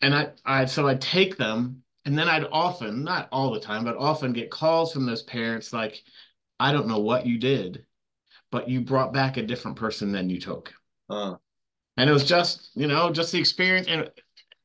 and 0.02 0.14
I, 0.14 0.30
I, 0.46 0.66
so 0.66 0.88
I 0.88 0.96
take 0.96 1.38
them, 1.38 1.82
and 2.10 2.18
then 2.18 2.28
I'd 2.28 2.48
often, 2.52 3.04
not 3.04 3.30
all 3.32 3.54
the 3.54 3.60
time, 3.60 3.84
but 3.84 3.96
often 3.96 4.34
get 4.34 4.50
calls 4.50 4.92
from 4.92 5.06
those 5.06 5.22
parents 5.22 5.72
like, 5.72 6.02
I 6.60 6.72
don't 6.72 6.88
know 6.88 6.98
what 6.98 7.28
you 7.28 7.38
did, 7.38 7.86
but 8.52 8.68
you 8.68 8.82
brought 8.82 9.14
back 9.14 9.38
a 9.38 9.46
different 9.46 9.78
person 9.78 10.12
than 10.12 10.28
you 10.28 10.42
took. 10.42 10.74
Uh. 11.08 11.36
And 11.98 12.10
it 12.10 12.14
was 12.14 12.26
just, 12.26 12.72
you 12.74 12.88
know, 12.88 13.12
just 13.12 13.32
the 13.32 13.38
experience. 13.38 13.86
And 13.88 14.10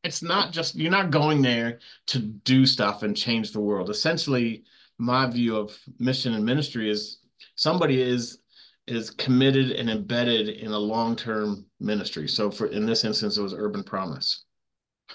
it's 0.05 0.23
not 0.23 0.53
just, 0.53 0.75
you're 0.75 0.91
not 0.91 1.11
going 1.11 1.43
there 1.43 1.81
to 2.07 2.19
do 2.19 2.65
stuff 2.65 3.03
and 3.03 3.15
change 3.15 3.53
the 3.53 3.61
world. 3.61 3.91
Essentially, 3.91 4.65
my 4.97 5.27
view 5.27 5.55
of 5.55 5.79
mission 5.99 6.33
and 6.33 6.47
ministry 6.47 6.89
is 6.89 7.19
somebody 7.57 8.01
is 8.01 8.39
is 8.87 9.11
committed 9.11 9.71
and 9.73 9.91
embedded 9.91 10.49
in 10.49 10.73
a 10.73 10.79
long-term 10.79 11.67
ministry. 11.79 12.27
So 12.27 12.51
for 12.51 12.69
in 12.69 12.87
this 12.87 13.05
instance, 13.05 13.37
it 13.37 13.43
was 13.43 13.53
Urban 13.53 13.83
Promise. 13.83 14.45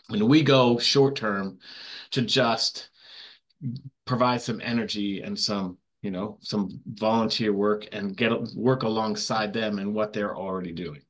When 0.07 0.27
we 0.27 0.43
go 0.43 0.77
short 0.79 1.15
term 1.15 1.59
to 2.11 2.21
just 2.21 2.89
provide 4.05 4.41
some 4.41 4.61
energy 4.63 5.21
and 5.21 5.37
some, 5.37 5.77
you 6.01 6.11
know, 6.11 6.37
some 6.41 6.81
volunteer 6.87 7.53
work 7.53 7.87
and 7.91 8.15
get 8.15 8.31
work 8.55 8.83
alongside 8.83 9.53
them 9.53 9.79
and 9.79 9.93
what 9.93 10.13
they're 10.13 10.35
already 10.35 10.71
doing 10.71 11.01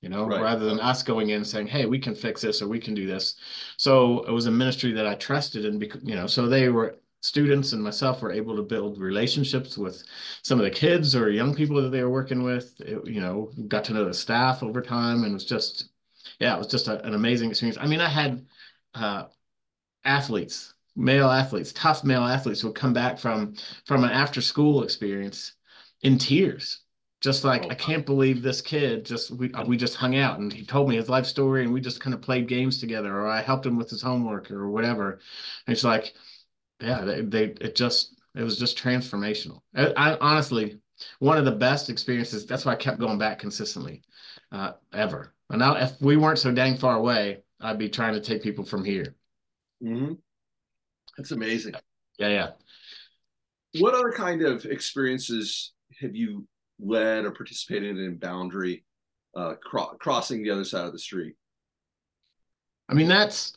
you 0.00 0.08
know, 0.08 0.26
right. 0.26 0.40
rather 0.40 0.64
than 0.64 0.80
us 0.80 1.02
going 1.02 1.30
in 1.30 1.36
and 1.38 1.46
saying, 1.46 1.66
"Hey, 1.66 1.86
we 1.86 1.98
can 1.98 2.14
fix 2.14 2.40
this 2.40 2.62
or 2.62 2.68
we 2.68 2.78
can 2.78 2.94
do 2.94 3.06
this." 3.06 3.34
So 3.76 4.22
it 4.24 4.30
was 4.30 4.46
a 4.46 4.50
ministry 4.50 4.92
that 4.92 5.06
I 5.06 5.14
trusted, 5.14 5.64
and 5.64 5.82
you 6.04 6.14
know, 6.14 6.26
so 6.26 6.46
they 6.46 6.68
were 6.68 7.00
students 7.20 7.72
and 7.72 7.82
myself 7.82 8.22
were 8.22 8.30
able 8.30 8.54
to 8.54 8.62
build 8.62 8.98
relationships 8.98 9.76
with 9.76 10.04
some 10.42 10.60
of 10.60 10.64
the 10.64 10.70
kids 10.70 11.16
or 11.16 11.30
young 11.30 11.52
people 11.52 11.82
that 11.82 11.90
they 11.90 12.02
were 12.02 12.10
working 12.10 12.44
with. 12.44 12.80
It, 12.80 13.04
you 13.08 13.20
know, 13.20 13.50
got 13.66 13.84
to 13.84 13.92
know 13.92 14.04
the 14.04 14.14
staff 14.14 14.62
over 14.62 14.80
time, 14.80 15.24
and 15.24 15.32
it 15.32 15.34
was 15.34 15.44
just, 15.44 15.90
yeah, 16.38 16.54
it 16.54 16.58
was 16.58 16.68
just 16.68 16.88
a, 16.88 17.04
an 17.04 17.14
amazing 17.14 17.50
experience. 17.50 17.78
I 17.80 17.86
mean, 17.86 18.00
I 18.00 18.08
had 18.08 18.46
uh, 18.94 19.24
athletes, 20.04 20.74
male 20.96 21.30
athletes, 21.30 21.72
tough 21.72 22.04
male 22.04 22.24
athletes, 22.24 22.60
who 22.60 22.68
would 22.68 22.76
come 22.76 22.92
back 22.92 23.18
from 23.18 23.54
from 23.86 24.04
an 24.04 24.10
after 24.10 24.40
school 24.40 24.82
experience 24.82 25.52
in 26.02 26.18
tears 26.18 26.80
just 27.20 27.44
like 27.44 27.64
oh, 27.64 27.70
I 27.70 27.74
can't 27.74 28.06
believe 28.06 28.42
this 28.42 28.60
kid 28.60 29.04
just 29.04 29.30
we 29.32 29.50
we 29.66 29.76
just 29.76 29.96
hung 29.96 30.16
out 30.16 30.38
and 30.38 30.52
he 30.52 30.64
told 30.64 30.88
me 30.88 30.96
his 30.96 31.08
life 31.08 31.26
story 31.26 31.64
and 31.64 31.72
we 31.72 31.80
just 31.80 32.00
kind 32.00 32.14
of 32.14 32.22
played 32.22 32.46
games 32.46 32.78
together 32.78 33.14
or 33.14 33.26
I 33.26 33.40
helped 33.40 33.66
him 33.66 33.76
with 33.76 33.90
his 33.90 34.02
homework 34.02 34.50
or 34.50 34.70
whatever. 34.70 35.12
And 35.66 35.74
it's 35.74 35.84
like, 35.84 36.14
yeah, 36.80 37.02
they, 37.02 37.22
they 37.22 37.44
it 37.60 37.74
just 37.74 38.14
it 38.34 38.42
was 38.42 38.58
just 38.58 38.78
transformational. 38.78 39.60
I, 39.74 39.86
I, 39.96 40.18
honestly 40.18 40.78
one 41.18 41.38
of 41.38 41.44
the 41.44 41.52
best 41.52 41.90
experiences. 41.90 42.46
That's 42.46 42.64
why 42.64 42.72
I 42.72 42.76
kept 42.76 42.98
going 42.98 43.18
back 43.18 43.38
consistently, 43.38 44.02
uh, 44.52 44.72
ever. 44.92 45.32
And 45.50 45.60
now 45.60 45.76
if 45.76 45.92
we 46.00 46.16
weren't 46.16 46.38
so 46.38 46.52
dang 46.52 46.76
far 46.76 46.96
away, 46.96 47.42
I'd 47.60 47.78
be 47.78 47.88
trying 47.88 48.14
to 48.14 48.20
take 48.20 48.42
people 48.42 48.64
from 48.64 48.84
here. 48.84 49.14
Mm-hmm. 49.82 50.14
That's 51.16 51.32
amazing. 51.32 51.74
Yeah, 52.18 52.28
yeah. 52.28 52.50
What 53.80 53.94
other 53.94 54.12
kind 54.12 54.42
of 54.42 54.64
experiences 54.64 55.72
have 56.00 56.14
you 56.14 56.46
led 56.80 57.24
or 57.24 57.30
participated 57.30 57.98
in 57.98 58.16
boundary 58.16 58.84
uh, 59.36 59.54
cro- 59.62 59.96
crossing 60.00 60.42
the 60.42 60.50
other 60.50 60.64
side 60.64 60.86
of 60.86 60.92
the 60.92 60.98
street? 60.98 61.34
I 62.88 62.94
mean, 62.94 63.08
that's 63.08 63.56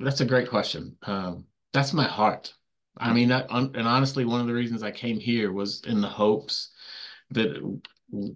that's 0.00 0.20
a 0.20 0.26
great 0.26 0.48
question. 0.48 0.96
Um, 1.02 1.46
that's 1.72 1.92
my 1.92 2.04
heart. 2.04 2.52
I 3.00 3.12
mean, 3.12 3.28
that, 3.28 3.46
and 3.50 3.76
honestly, 3.76 4.24
one 4.24 4.40
of 4.40 4.46
the 4.46 4.54
reasons 4.54 4.82
I 4.82 4.90
came 4.90 5.20
here 5.20 5.52
was 5.52 5.82
in 5.86 6.00
the 6.00 6.08
hopes 6.08 6.70
that 7.30 7.78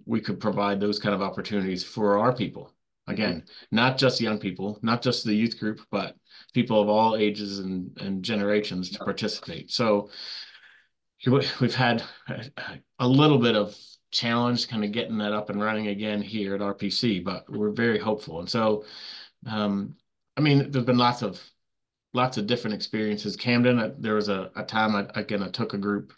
we 0.05 0.21
could 0.21 0.39
provide 0.39 0.79
those 0.79 0.99
kind 0.99 1.13
of 1.13 1.21
opportunities 1.21 1.83
for 1.83 2.17
our 2.17 2.33
people. 2.33 2.72
Again, 3.07 3.43
not 3.71 3.97
just 3.97 4.21
young 4.21 4.39
people, 4.39 4.79
not 4.81 5.01
just 5.01 5.25
the 5.25 5.33
youth 5.33 5.59
group, 5.59 5.81
but 5.91 6.15
people 6.53 6.81
of 6.81 6.87
all 6.87 7.17
ages 7.17 7.59
and, 7.59 7.95
and 7.99 8.23
generations 8.23 8.89
to 8.91 8.99
participate. 8.99 9.71
So 9.71 10.09
we've 11.25 11.75
had 11.75 12.03
a 12.99 13.07
little 13.07 13.39
bit 13.39 13.55
of 13.55 13.75
challenge 14.11 14.67
kind 14.67 14.85
of 14.85 14.91
getting 14.91 15.17
that 15.17 15.33
up 15.33 15.49
and 15.49 15.61
running 15.61 15.87
again 15.87 16.21
here 16.21 16.55
at 16.55 16.61
RPC, 16.61 17.23
but 17.23 17.43
we're 17.49 17.71
very 17.71 17.99
hopeful. 17.99 18.39
And 18.39 18.49
so, 18.49 18.85
um, 19.47 19.95
I 20.37 20.41
mean, 20.41 20.71
there's 20.71 20.85
been 20.85 20.97
lots 20.97 21.21
of 21.21 21.41
lots 22.13 22.37
of 22.37 22.47
different 22.47 22.75
experiences. 22.75 23.35
Camden, 23.35 23.79
uh, 23.79 23.93
there 23.97 24.15
was 24.15 24.29
a, 24.29 24.51
a 24.55 24.63
time 24.63 24.95
I, 24.95 25.07
again, 25.19 25.41
I 25.41 25.49
took 25.49 25.73
a 25.73 25.79
group 25.79 26.13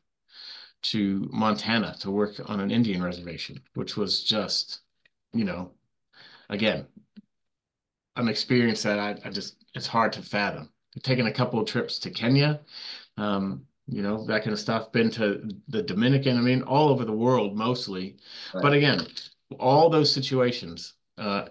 to 0.84 1.28
Montana 1.32 1.96
to 2.02 2.12
work 2.12 2.34
on 2.46 2.60
an 2.60 2.70
Indian 2.70 3.02
reservation, 3.02 3.62
which 3.74 3.98
was 3.98 4.24
just, 4.24 4.82
you 5.34 5.46
know, 5.46 5.72
again, 6.50 6.86
an 8.16 8.28
experience 8.28 8.84
that 8.84 9.00
I, 9.00 9.18
I 9.26 9.30
just, 9.30 9.64
it's 9.74 9.88
hard 9.88 10.14
to 10.14 10.22
fathom. 10.22 10.70
I've 10.96 11.04
taken 11.04 11.28
a 11.28 11.34
couple 11.34 11.60
of 11.60 11.68
trips 11.68 12.00
to 12.00 12.10
Kenya, 12.10 12.62
um, 13.18 13.66
you 13.88 14.02
know, 14.02 14.26
that 14.26 14.44
kind 14.44 14.54
of 14.54 14.60
stuff. 14.60 14.92
Been 14.92 15.12
to 15.12 15.48
the 15.68 15.84
Dominican, 15.84 16.38
I 16.38 16.42
mean, 16.42 16.64
all 16.64 16.90
over 16.90 17.06
the 17.06 17.12
world 17.12 17.56
mostly. 17.56 18.18
Right. 18.54 18.62
But 18.62 18.74
again, 18.74 19.06
all 19.60 19.90
those 19.90 20.12
situations, 20.12 20.94
uh, 21.18 21.46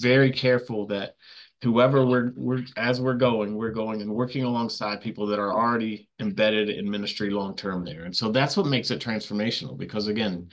very 0.00 0.30
careful 0.30 0.86
that 0.86 1.16
whoever 1.62 2.04
we're 2.06 2.32
we're 2.36 2.64
as 2.76 3.00
we're 3.00 3.14
going, 3.14 3.56
we're 3.56 3.70
going 3.70 4.00
and 4.02 4.10
working 4.10 4.44
alongside 4.44 5.00
people 5.00 5.26
that 5.26 5.38
are 5.38 5.52
already 5.52 6.08
embedded 6.20 6.68
in 6.68 6.90
ministry 6.90 7.30
long 7.30 7.54
term 7.56 7.84
there. 7.84 8.04
And 8.04 8.14
so 8.16 8.30
that's 8.30 8.56
what 8.56 8.66
makes 8.66 8.90
it 8.90 9.00
transformational 9.00 9.76
because 9.76 10.08
again, 10.08 10.48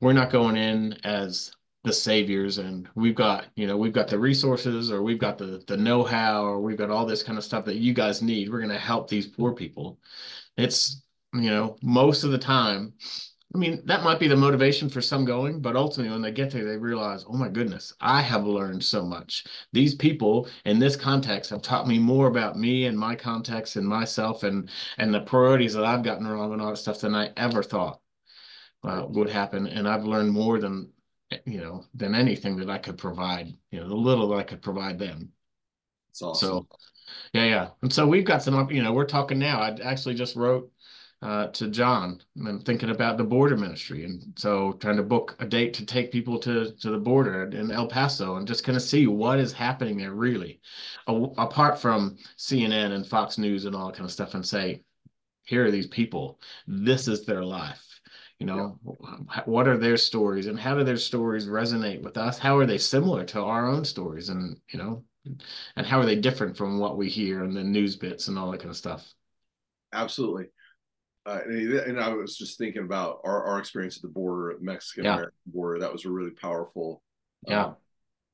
we're 0.00 0.12
not 0.12 0.30
going 0.30 0.56
in 0.56 0.94
as 1.04 1.52
the 1.82 1.92
saviors 1.92 2.58
and 2.58 2.88
we've 2.94 3.14
got 3.14 3.46
you 3.56 3.66
know 3.66 3.76
we've 3.76 3.92
got 3.92 4.06
the 4.08 4.18
resources 4.18 4.90
or 4.90 5.02
we've 5.02 5.18
got 5.18 5.38
the 5.38 5.62
the 5.66 5.76
know-how 5.76 6.44
or 6.44 6.60
we've 6.60 6.76
got 6.76 6.90
all 6.90 7.06
this 7.06 7.22
kind 7.22 7.38
of 7.38 7.44
stuff 7.44 7.64
that 7.64 7.76
you 7.76 7.94
guys 7.94 8.20
need. 8.22 8.50
We're 8.50 8.58
going 8.58 8.70
to 8.70 8.78
help 8.78 9.08
these 9.08 9.26
poor 9.26 9.54
people. 9.54 9.98
It's 10.56 11.02
you 11.32 11.50
know 11.50 11.76
most 11.82 12.24
of 12.24 12.32
the 12.32 12.38
time 12.38 12.92
i 13.54 13.58
mean 13.58 13.80
that 13.84 14.02
might 14.02 14.18
be 14.18 14.26
the 14.26 14.36
motivation 14.36 14.88
for 14.88 15.00
some 15.00 15.24
going 15.24 15.60
but 15.60 15.76
ultimately 15.76 16.10
when 16.10 16.22
they 16.22 16.32
get 16.32 16.50
there 16.50 16.64
they 16.64 16.76
realize 16.76 17.24
oh 17.28 17.34
my 17.34 17.48
goodness 17.48 17.92
i 18.00 18.20
have 18.20 18.44
learned 18.46 18.82
so 18.82 19.04
much. 19.04 19.44
These 19.72 19.94
people 19.94 20.48
in 20.64 20.78
this 20.78 20.96
context 20.96 21.50
have 21.50 21.62
taught 21.62 21.86
me 21.86 21.98
more 21.98 22.26
about 22.26 22.58
me 22.58 22.86
and 22.86 22.98
my 22.98 23.14
context 23.14 23.76
and 23.76 23.86
myself 23.86 24.42
and 24.42 24.68
and 24.98 25.14
the 25.14 25.20
priorities 25.20 25.74
that 25.74 25.84
i've 25.84 26.02
gotten 26.02 26.26
wrong 26.26 26.52
and 26.52 26.60
all 26.60 26.70
that 26.70 26.76
stuff 26.76 27.00
than 27.00 27.14
i 27.14 27.30
ever 27.36 27.62
thought 27.62 28.00
uh, 28.82 29.04
would 29.08 29.30
happen. 29.30 29.66
And 29.66 29.88
i've 29.88 30.04
learned 30.04 30.32
more 30.32 30.58
than 30.58 30.90
you 31.46 31.60
know 31.60 31.84
than 31.94 32.14
anything 32.14 32.56
that 32.56 32.70
i 32.70 32.78
could 32.78 32.98
provide 32.98 33.52
you 33.70 33.80
know 33.80 33.88
the 33.88 33.94
little 33.94 34.28
that 34.28 34.36
i 34.36 34.42
could 34.42 34.62
provide 34.62 34.98
them 34.98 35.30
awesome. 36.22 36.34
so 36.34 36.66
yeah, 37.32 37.44
yeah. 37.44 37.68
And 37.82 37.92
so 37.92 38.06
we've 38.06 38.24
got 38.24 38.42
some, 38.42 38.70
you 38.70 38.82
know, 38.82 38.92
we're 38.92 39.04
talking 39.04 39.38
now. 39.38 39.60
I 39.60 39.76
actually 39.82 40.14
just 40.14 40.36
wrote 40.36 40.70
uh, 41.22 41.48
to 41.48 41.68
John 41.68 42.20
and 42.36 42.64
thinking 42.64 42.90
about 42.90 43.18
the 43.18 43.24
border 43.24 43.56
ministry. 43.56 44.04
And 44.04 44.32
so 44.36 44.72
trying 44.74 44.96
to 44.96 45.02
book 45.02 45.36
a 45.38 45.46
date 45.46 45.74
to 45.74 45.86
take 45.86 46.12
people 46.12 46.38
to, 46.40 46.72
to 46.72 46.90
the 46.90 46.98
border 46.98 47.44
in 47.44 47.70
El 47.70 47.86
Paso 47.86 48.36
and 48.36 48.46
just 48.46 48.64
kind 48.64 48.76
of 48.76 48.82
see 48.82 49.06
what 49.06 49.38
is 49.38 49.52
happening 49.52 49.98
there 49.98 50.12
really, 50.14 50.60
a, 51.06 51.14
apart 51.38 51.78
from 51.78 52.16
CNN 52.38 52.92
and 52.92 53.06
Fox 53.06 53.38
News 53.38 53.64
and 53.64 53.76
all 53.76 53.88
that 53.88 53.96
kind 53.96 54.06
of 54.06 54.12
stuff 54.12 54.34
and 54.34 54.46
say, 54.46 54.82
here 55.44 55.66
are 55.66 55.70
these 55.70 55.88
people. 55.88 56.40
This 56.66 57.08
is 57.08 57.24
their 57.24 57.44
life. 57.44 57.89
You 58.40 58.46
know, 58.46 58.78
yeah. 58.84 59.42
what 59.44 59.68
are 59.68 59.76
their 59.76 59.98
stories 59.98 60.46
and 60.46 60.58
how 60.58 60.74
do 60.74 60.82
their 60.82 60.96
stories 60.96 61.46
resonate 61.46 62.02
with 62.02 62.16
us? 62.16 62.38
How 62.38 62.56
are 62.56 62.66
they 62.66 62.78
similar 62.78 63.24
to 63.26 63.42
our 63.42 63.66
own 63.66 63.84
stories? 63.84 64.30
And, 64.30 64.56
you 64.72 64.78
know, 64.78 65.04
and 65.76 65.86
how 65.86 66.00
are 66.00 66.06
they 66.06 66.16
different 66.16 66.56
from 66.56 66.78
what 66.78 66.96
we 66.96 67.08
hear 67.08 67.44
and 67.44 67.56
the 67.56 67.62
news 67.62 67.96
bits 67.96 68.28
and 68.28 68.38
all 68.38 68.50
that 68.50 68.58
kind 68.58 68.70
of 68.70 68.76
stuff 68.76 69.12
absolutely 69.92 70.46
uh, 71.26 71.40
and, 71.44 71.72
and, 71.72 72.00
i 72.00 72.08
was 72.08 72.36
just 72.36 72.58
thinking 72.58 72.82
about 72.82 73.20
our, 73.24 73.44
our 73.44 73.58
experience 73.58 73.96
at 73.96 74.02
the 74.02 74.08
border 74.08 74.50
at 74.50 74.62
mexican 74.62 75.04
american 75.06 75.32
yeah. 75.46 75.52
border 75.52 75.78
that 75.78 75.92
was 75.92 76.04
a 76.04 76.10
really 76.10 76.30
powerful 76.30 77.02
yeah 77.46 77.66
um, 77.66 77.76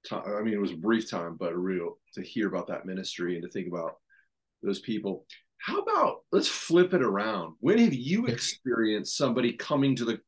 time. 0.06 0.22
i 0.38 0.42
mean 0.42 0.54
it 0.54 0.60
was 0.60 0.72
a 0.72 0.76
brief 0.76 1.10
time 1.10 1.36
but 1.38 1.56
real 1.56 1.98
to 2.14 2.22
hear 2.22 2.46
about 2.48 2.68
that 2.68 2.86
ministry 2.86 3.34
and 3.34 3.42
to 3.42 3.50
think 3.50 3.68
about 3.68 3.96
those 4.62 4.80
people 4.80 5.26
How 5.58 5.80
about 5.80 6.18
let's 6.32 6.48
flip 6.48 6.94
it 6.94 7.02
around? 7.02 7.54
When 7.60 7.78
have 7.78 7.94
you 7.94 8.26
experienced 8.26 9.16
somebody 9.16 9.52
coming 9.52 9.96
to 9.96 10.04
the 10.04 10.20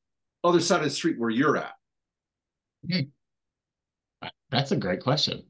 other 0.43 0.61
side 0.61 0.79
of 0.79 0.85
the 0.85 0.91
street 0.91 1.19
where 1.19 1.31
you're 1.31 1.57
at? 1.57 1.73
Hmm. 2.91 3.01
Uh, 4.23 4.31
that's 4.51 4.73
a 4.73 4.77
great 4.77 5.03
question. 5.03 5.45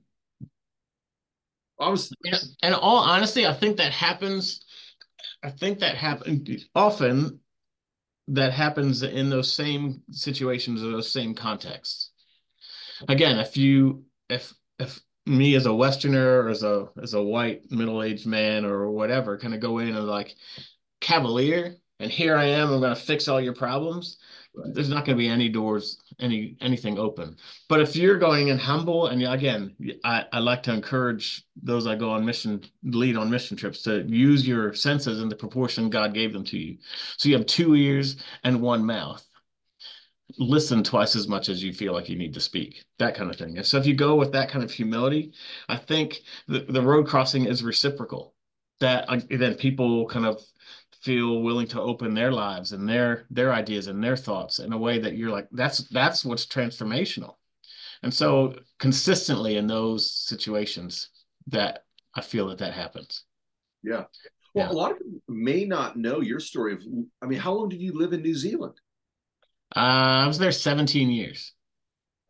I 1.81 1.89
was, 1.89 2.13
And 2.25 2.41
in 2.63 2.75
all 2.75 2.99
honesty, 2.99 3.47
I 3.47 3.55
think 3.55 3.77
that 3.77 3.93
happens. 3.93 4.65
I 5.43 5.51
think 5.51 5.79
that 5.79 5.97
happen 5.97 6.45
often. 6.75 7.41
That 8.31 8.53
happens 8.53 9.03
in 9.03 9.31
those 9.31 9.51
same 9.51 10.03
situations 10.11 10.83
or 10.83 10.91
those 10.91 11.11
same 11.11 11.35
contexts. 11.35 12.11
Again, 13.09 13.39
if 13.39 13.57
you 13.57 14.05
if 14.29 14.53
if 14.79 15.01
me 15.29 15.55
as 15.55 15.67
a 15.67 15.75
Westerner 15.75 16.43
or 16.43 16.49
as 16.49 16.63
a 16.63 16.89
as 17.03 17.15
a 17.15 17.23
white 17.23 17.71
middle-aged 17.71 18.27
man 18.27 18.65
or 18.65 18.91
whatever 18.91 19.39
kind 19.39 19.55
of 19.55 19.61
go 19.61 19.79
in 19.79 19.95
and 19.95 20.07
like 20.07 20.35
cavalier 21.01 21.77
and 22.01 22.11
here 22.11 22.37
I 22.37 22.45
am, 22.45 22.73
I'm 22.73 22.81
gonna 22.81 22.95
fix 22.95 23.27
all 23.27 23.41
your 23.41 23.55
problems. 23.55 24.19
Right. 24.55 24.73
There's 24.73 24.89
not 24.89 25.05
gonna 25.05 25.19
be 25.19 25.29
any 25.29 25.49
doors, 25.49 26.01
any 26.21 26.57
anything 26.61 26.99
open. 26.99 27.37
But 27.69 27.81
if 27.81 27.97
you're 27.97 28.19
going 28.19 28.49
in 28.49 28.59
humble, 28.59 29.09
and 29.09 29.23
again, 29.23 29.75
I, 30.05 30.25
I 30.33 30.39
like 30.39 30.63
to 30.65 30.73
encourage 30.73 31.45
those 31.61 31.87
I 31.87 31.97
go 31.97 32.11
on 32.11 32.25
mission, 32.25 32.63
lead 32.85 33.17
on 33.17 33.31
mission 33.31 33.57
trips 33.57 33.83
to 33.83 34.05
use 34.07 34.47
your 34.47 34.75
senses 34.75 35.21
in 35.21 35.29
the 35.29 35.37
proportion 35.37 35.91
God 35.91 36.15
gave 36.15 36.33
them 36.33 36.45
to 36.45 36.59
you. 36.59 36.79
So 37.17 37.29
you 37.29 37.37
have 37.37 37.47
two 37.47 37.75
ears 37.75 38.17
and 38.45 38.63
one 38.63 38.85
mouth 38.85 39.28
listen 40.37 40.85
twice 40.85 41.17
as 41.17 41.27
much 41.29 41.49
as 41.49 41.63
you 41.63 41.73
feel 41.73 41.93
like 41.93 42.09
you 42.09 42.17
need 42.17 42.35
to 42.35 42.41
speak, 42.41 42.85
that 42.99 43.15
kind 43.15 43.31
of 43.31 43.37
thing. 43.37 43.57
And 43.57 43.67
so 43.67 43.79
if 43.79 43.87
you 43.87 43.95
go 43.95 44.15
with 44.17 44.33
that 44.33 44.51
kind 44.51 44.63
of 44.63 44.71
humility, 44.71 45.33
I 45.69 45.77
think 45.77 46.21
the, 46.47 46.61
the 46.69 46.83
road 46.83 47.07
crossing 47.07 47.47
is 47.47 47.63
reciprocal. 47.63 48.35
That 48.81 49.09
uh, 49.09 49.21
then 49.31 49.55
people 49.55 50.07
kind 50.07 50.27
of 50.27 50.41
feel 51.03 51.43
willing 51.43 51.67
to 51.69 51.81
open 51.81 52.15
their 52.15 52.31
lives 52.33 52.73
and 52.73 52.89
their 52.89 53.25
their 53.31 53.53
ideas 53.53 53.87
and 53.87 54.03
their 54.03 54.17
thoughts 54.17 54.59
in 54.59 54.73
a 54.73 54.79
way 54.79 54.99
that 54.99 55.17
you're 55.17 55.31
like 55.31 55.49
that's 55.53 55.79
that's 55.89 56.25
what's 56.25 56.47
transformational. 56.47 57.35
And 58.03 58.13
so 58.15 58.55
consistently 58.79 59.57
in 59.57 59.67
those 59.67 60.13
situations 60.13 61.11
that 61.49 61.85
I 62.15 62.21
feel 62.21 62.49
that 62.49 62.59
that 62.59 62.73
happens. 62.75 63.25
yeah. 63.83 64.05
Well, 64.55 64.67
Yeah. 64.67 64.71
a 64.71 64.73
lot 64.73 64.93
of 64.93 64.99
people 64.99 65.21
may 65.29 65.65
not 65.65 65.97
know 65.97 66.21
your 66.21 66.41
story 66.41 66.73
of, 66.75 66.83
I 67.23 67.27
mean, 67.27 67.39
how 67.39 67.53
long 67.53 67.69
did 67.69 67.81
you 67.81 67.93
live 67.97 68.13
in 68.13 68.23
New 68.23 68.35
Zealand? 68.35 68.75
Uh, 69.77 70.25
I 70.25 70.27
was 70.27 70.39
there 70.39 70.53
17 70.53 71.11
years. 71.11 71.53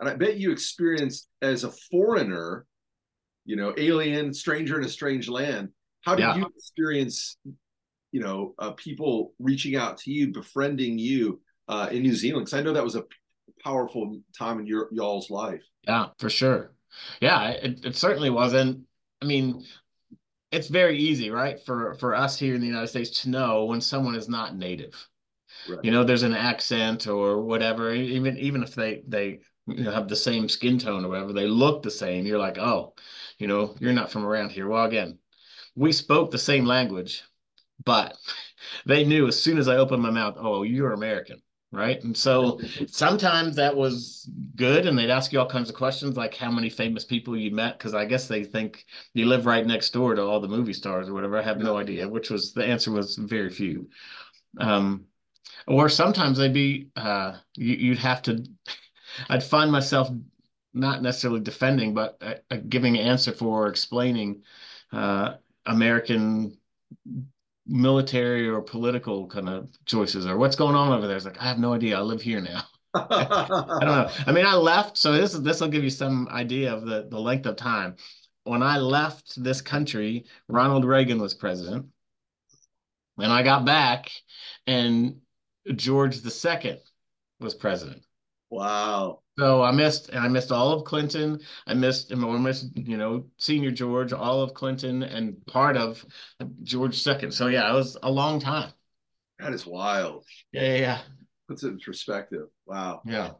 And 0.00 0.08
I 0.08 0.14
bet 0.14 0.36
you 0.36 0.52
experienced 0.52 1.28
as 1.42 1.64
a 1.64 1.70
foreigner, 1.90 2.66
you 3.44 3.56
know, 3.56 3.74
alien, 3.76 4.32
stranger 4.32 4.78
in 4.78 4.84
a 4.84 4.88
strange 4.88 5.28
land. 5.28 5.70
How 6.02 6.14
did 6.14 6.22
Yeah. 6.22 6.36
you 6.36 6.46
experience, 6.56 7.36
you 8.12 8.20
know, 8.20 8.54
uh, 8.58 8.72
people 8.72 9.34
reaching 9.38 9.76
out 9.76 9.98
to 9.98 10.12
you, 10.12 10.32
befriending 10.32 10.98
you 10.98 11.40
uh, 11.68 11.88
in 11.90 12.02
New 12.02 12.14
Zealand? 12.14 12.46
Because 12.46 12.58
I 12.58 12.62
know 12.62 12.72
that 12.72 12.84
was 12.84 12.96
a 12.96 13.04
powerful 13.64 14.20
time 14.38 14.60
in 14.60 14.66
your 14.66 14.88
y'all's 14.92 15.30
life. 15.30 15.62
Yeah, 15.82 16.08
for 16.18 16.30
sure. 16.30 16.72
Yeah, 17.20 17.50
it, 17.50 17.84
it 17.84 17.96
certainly 17.96 18.30
wasn't. 18.30 18.86
I 19.20 19.26
mean, 19.26 19.64
it's 20.52 20.68
very 20.68 20.96
easy, 20.98 21.30
right, 21.30 21.58
for 21.66 21.94
for 21.94 22.14
us 22.14 22.38
here 22.38 22.54
in 22.54 22.60
the 22.60 22.66
United 22.66 22.88
States 22.88 23.22
to 23.22 23.30
know 23.30 23.64
when 23.64 23.80
someone 23.80 24.14
is 24.14 24.28
not 24.28 24.56
native. 24.56 25.07
Right. 25.68 25.84
You 25.84 25.90
know, 25.90 26.04
there's 26.04 26.22
an 26.22 26.34
accent 26.34 27.06
or 27.06 27.42
whatever. 27.42 27.92
Even 27.92 28.38
even 28.38 28.62
if 28.62 28.74
they 28.74 29.02
they 29.06 29.40
you 29.66 29.84
know 29.84 29.90
have 29.90 30.08
the 30.08 30.16
same 30.16 30.48
skin 30.48 30.78
tone 30.78 31.04
or 31.04 31.08
whatever, 31.08 31.32
they 31.32 31.46
look 31.46 31.82
the 31.82 31.90
same. 31.90 32.26
You're 32.26 32.38
like, 32.38 32.58
oh, 32.58 32.94
you 33.38 33.46
know, 33.46 33.74
you're 33.80 33.92
not 33.92 34.10
from 34.10 34.24
around 34.24 34.50
here. 34.50 34.68
Well, 34.68 34.84
again, 34.84 35.18
we 35.74 35.92
spoke 35.92 36.30
the 36.30 36.38
same 36.38 36.64
language, 36.64 37.22
but 37.84 38.16
they 38.86 39.04
knew 39.04 39.26
as 39.28 39.40
soon 39.40 39.58
as 39.58 39.68
I 39.68 39.76
opened 39.76 40.02
my 40.02 40.10
mouth, 40.10 40.36
oh, 40.38 40.62
you're 40.62 40.92
American, 40.92 41.40
right? 41.72 42.02
And 42.02 42.16
so 42.16 42.60
sometimes 42.88 43.56
that 43.56 43.76
was 43.76 44.30
good, 44.56 44.86
and 44.86 44.98
they'd 44.98 45.10
ask 45.10 45.32
you 45.32 45.40
all 45.40 45.48
kinds 45.48 45.68
of 45.70 45.76
questions 45.76 46.16
like 46.16 46.34
how 46.34 46.50
many 46.50 46.68
famous 46.70 47.04
people 47.04 47.36
you 47.36 47.50
met, 47.50 47.78
because 47.78 47.94
I 47.94 48.04
guess 48.04 48.28
they 48.28 48.44
think 48.44 48.84
you 49.14 49.26
live 49.26 49.46
right 49.46 49.66
next 49.66 49.90
door 49.92 50.14
to 50.14 50.22
all 50.22 50.40
the 50.40 50.48
movie 50.48 50.72
stars 50.72 51.08
or 51.08 51.14
whatever. 51.14 51.38
I 51.38 51.42
have 51.42 51.58
no 51.58 51.76
idea, 51.76 52.08
which 52.08 52.30
was 52.30 52.52
the 52.52 52.64
answer 52.64 52.90
was 52.90 53.16
very 53.16 53.50
few. 53.50 53.88
Um, 54.58 55.06
or 55.66 55.88
sometimes 55.88 56.38
they'd 56.38 56.52
be 56.52 56.88
uh, 56.96 57.36
you, 57.56 57.76
you'd 57.76 57.98
have 57.98 58.22
to. 58.22 58.44
I'd 59.28 59.42
find 59.42 59.70
myself 59.72 60.08
not 60.74 61.02
necessarily 61.02 61.40
defending, 61.40 61.94
but 61.94 62.16
uh, 62.20 62.34
uh, 62.50 62.56
giving 62.68 62.96
an 62.96 63.06
answer 63.06 63.32
for 63.32 63.64
or 63.64 63.68
explaining 63.68 64.42
uh, 64.92 65.34
American 65.66 66.56
military 67.66 68.48
or 68.48 68.62
political 68.62 69.26
kind 69.26 69.48
of 69.48 69.68
choices 69.84 70.26
or 70.26 70.38
what's 70.38 70.56
going 70.56 70.74
on 70.74 70.92
over 70.92 71.06
there. 71.06 71.16
It's 71.16 71.24
like 71.26 71.40
I 71.40 71.48
have 71.48 71.58
no 71.58 71.74
idea. 71.74 71.98
I 71.98 72.00
live 72.00 72.22
here 72.22 72.40
now. 72.40 72.62
I 72.94 73.78
don't 73.80 73.88
know. 73.88 74.10
I 74.26 74.32
mean, 74.32 74.46
I 74.46 74.54
left, 74.54 74.96
so 74.96 75.12
this 75.12 75.32
this 75.34 75.60
will 75.60 75.68
give 75.68 75.84
you 75.84 75.90
some 75.90 76.28
idea 76.30 76.72
of 76.72 76.86
the 76.86 77.06
the 77.10 77.20
length 77.20 77.46
of 77.46 77.56
time. 77.56 77.96
When 78.44 78.62
I 78.62 78.78
left 78.78 79.42
this 79.42 79.60
country, 79.60 80.24
Ronald 80.48 80.86
Reagan 80.86 81.20
was 81.20 81.34
president, 81.34 81.86
and 83.18 83.30
I 83.30 83.42
got 83.42 83.66
back, 83.66 84.10
and 84.66 85.20
George 85.74 86.20
II 86.24 86.78
was 87.40 87.54
president. 87.54 88.02
wow. 88.50 89.20
So 89.38 89.62
I 89.62 89.70
missed, 89.70 90.08
and 90.08 90.18
I 90.18 90.26
missed 90.26 90.50
all 90.50 90.72
of 90.72 90.82
Clinton. 90.84 91.38
I 91.68 91.74
missed, 91.74 92.10
and 92.10 92.24
I 92.24 92.38
missed, 92.38 92.76
you 92.76 92.96
know, 92.96 93.24
senior 93.36 93.70
George, 93.70 94.12
all 94.12 94.42
of 94.42 94.52
Clinton, 94.52 95.04
and 95.04 95.36
part 95.46 95.76
of 95.76 96.04
George 96.64 97.06
II. 97.06 97.30
So 97.30 97.46
yeah, 97.46 97.70
it 97.70 97.74
was 97.74 97.96
a 98.02 98.10
long 98.10 98.40
time. 98.40 98.72
That 99.38 99.54
is 99.54 99.64
wild. 99.64 100.24
Yeah, 100.50 100.74
yeah, 100.76 100.98
Puts 101.46 101.62
it 101.62 101.68
in 101.68 101.78
perspective. 101.78 102.48
Wow. 102.66 103.02
yeah. 103.04 103.30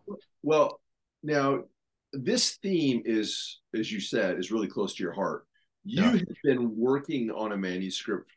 Well, 0.45 0.81
now 1.25 1.64
this 2.12 2.57
theme 2.62 3.03
is, 3.05 3.59
as 3.75 3.91
you 3.91 3.99
said, 4.01 4.38
is 4.38 4.53
really 4.53 4.69
close 4.69 4.95
to 4.95 5.03
your 5.03 5.12
heart. 5.12 5.47
You 5.85 6.05
Yeah. 6.05 6.11
have 6.12 6.23
been 6.45 6.77
working 6.77 7.33
on 7.33 7.51
a 7.51 7.57
manuscript 7.57 8.31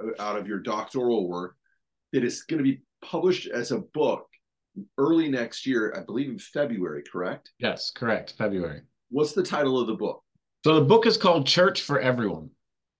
uh, 0.00 0.22
out 0.22 0.38
of 0.38 0.46
your 0.46 0.60
doctoral 0.60 1.28
work 1.28 1.56
that 2.12 2.22
is 2.22 2.42
going 2.44 2.58
to 2.58 2.64
be 2.64 2.80
published 3.02 3.48
as 3.48 3.72
a 3.72 3.78
book 3.78 4.26
early 4.96 5.28
next 5.28 5.66
year, 5.66 5.94
I 5.96 6.00
believe 6.00 6.28
in 6.28 6.38
February, 6.38 7.02
correct? 7.10 7.50
Yes, 7.58 7.90
correct. 7.90 8.34
February. 8.38 8.82
What's 9.10 9.32
the 9.32 9.42
title 9.42 9.80
of 9.80 9.86
the 9.86 9.94
book? 9.94 10.22
So 10.64 10.74
the 10.74 10.84
book 10.84 11.06
is 11.06 11.16
called 11.16 11.46
Church 11.46 11.82
for 11.82 12.00
Everyone. 12.00 12.50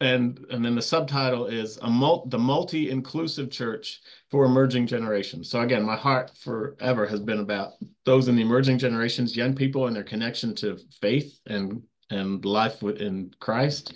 And 0.01 0.47
and 0.51 0.65
then 0.65 0.77
the 0.77 0.83
subtitle 0.83 1.47
is 1.47 1.77
a 1.79 1.91
mul- 1.91 2.27
the 2.27 2.39
multi-inclusive 2.39 3.51
church 3.51 4.01
for 4.31 4.45
emerging 4.45 4.87
generations. 4.87 5.51
So 5.51 5.61
again, 5.61 5.83
my 5.83 5.97
heart 5.97 6.31
forever 6.39 7.05
has 7.05 7.19
been 7.19 7.41
about 7.41 7.73
those 8.05 8.29
in 8.29 8.37
the 8.37 8.43
emerging 8.43 8.79
generations, 8.79 9.37
young 9.37 9.57
people 9.57 9.89
and 9.89 9.97
their 9.97 10.05
connection 10.05 10.55
to 10.57 10.79
faith 11.01 11.41
and 11.47 11.83
and 12.11 12.45
life 12.45 12.81
within 12.81 13.33
Christ. 13.41 13.95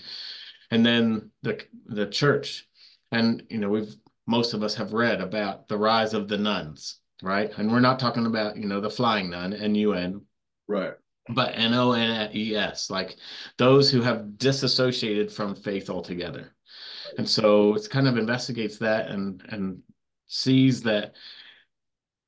And 0.73 0.85
then 0.85 1.31
the 1.43 1.61
the 1.87 2.09
church. 2.09 2.67
And 3.13 3.45
you 3.49 3.59
know, 3.59 3.69
we've 3.69 3.95
most 4.27 4.55
of 4.55 4.63
us 4.63 4.75
have 4.77 4.93
read 4.93 5.21
about 5.21 5.69
the 5.69 5.77
rise 5.79 6.15
of 6.15 6.29
the 6.29 6.39
nuns, 6.39 6.99
right? 7.23 7.51
And 7.59 7.71
we're 7.71 7.81
not 7.81 7.99
talking 7.99 8.27
about, 8.27 8.57
you 8.57 8.67
know, 8.67 8.81
the 8.81 8.91
flying 8.91 9.31
nun, 9.31 9.53
N-U-N, 9.53 10.23
Right. 10.69 10.95
but 11.29 11.53
N-O-N-E-S, 11.57 12.91
like 12.91 13.17
those 13.59 13.91
who 13.91 14.01
have 14.03 14.39
disassociated 14.39 15.33
from 15.33 15.55
faith 15.55 15.91
altogether. 15.91 16.55
And 17.19 17.29
so 17.29 17.75
it 17.75 17.89
kind 17.91 18.09
of 18.09 18.17
investigates 18.17 18.79
that 18.79 19.09
and 19.09 19.43
and 19.51 19.83
sees 20.29 20.83
that 20.83 21.15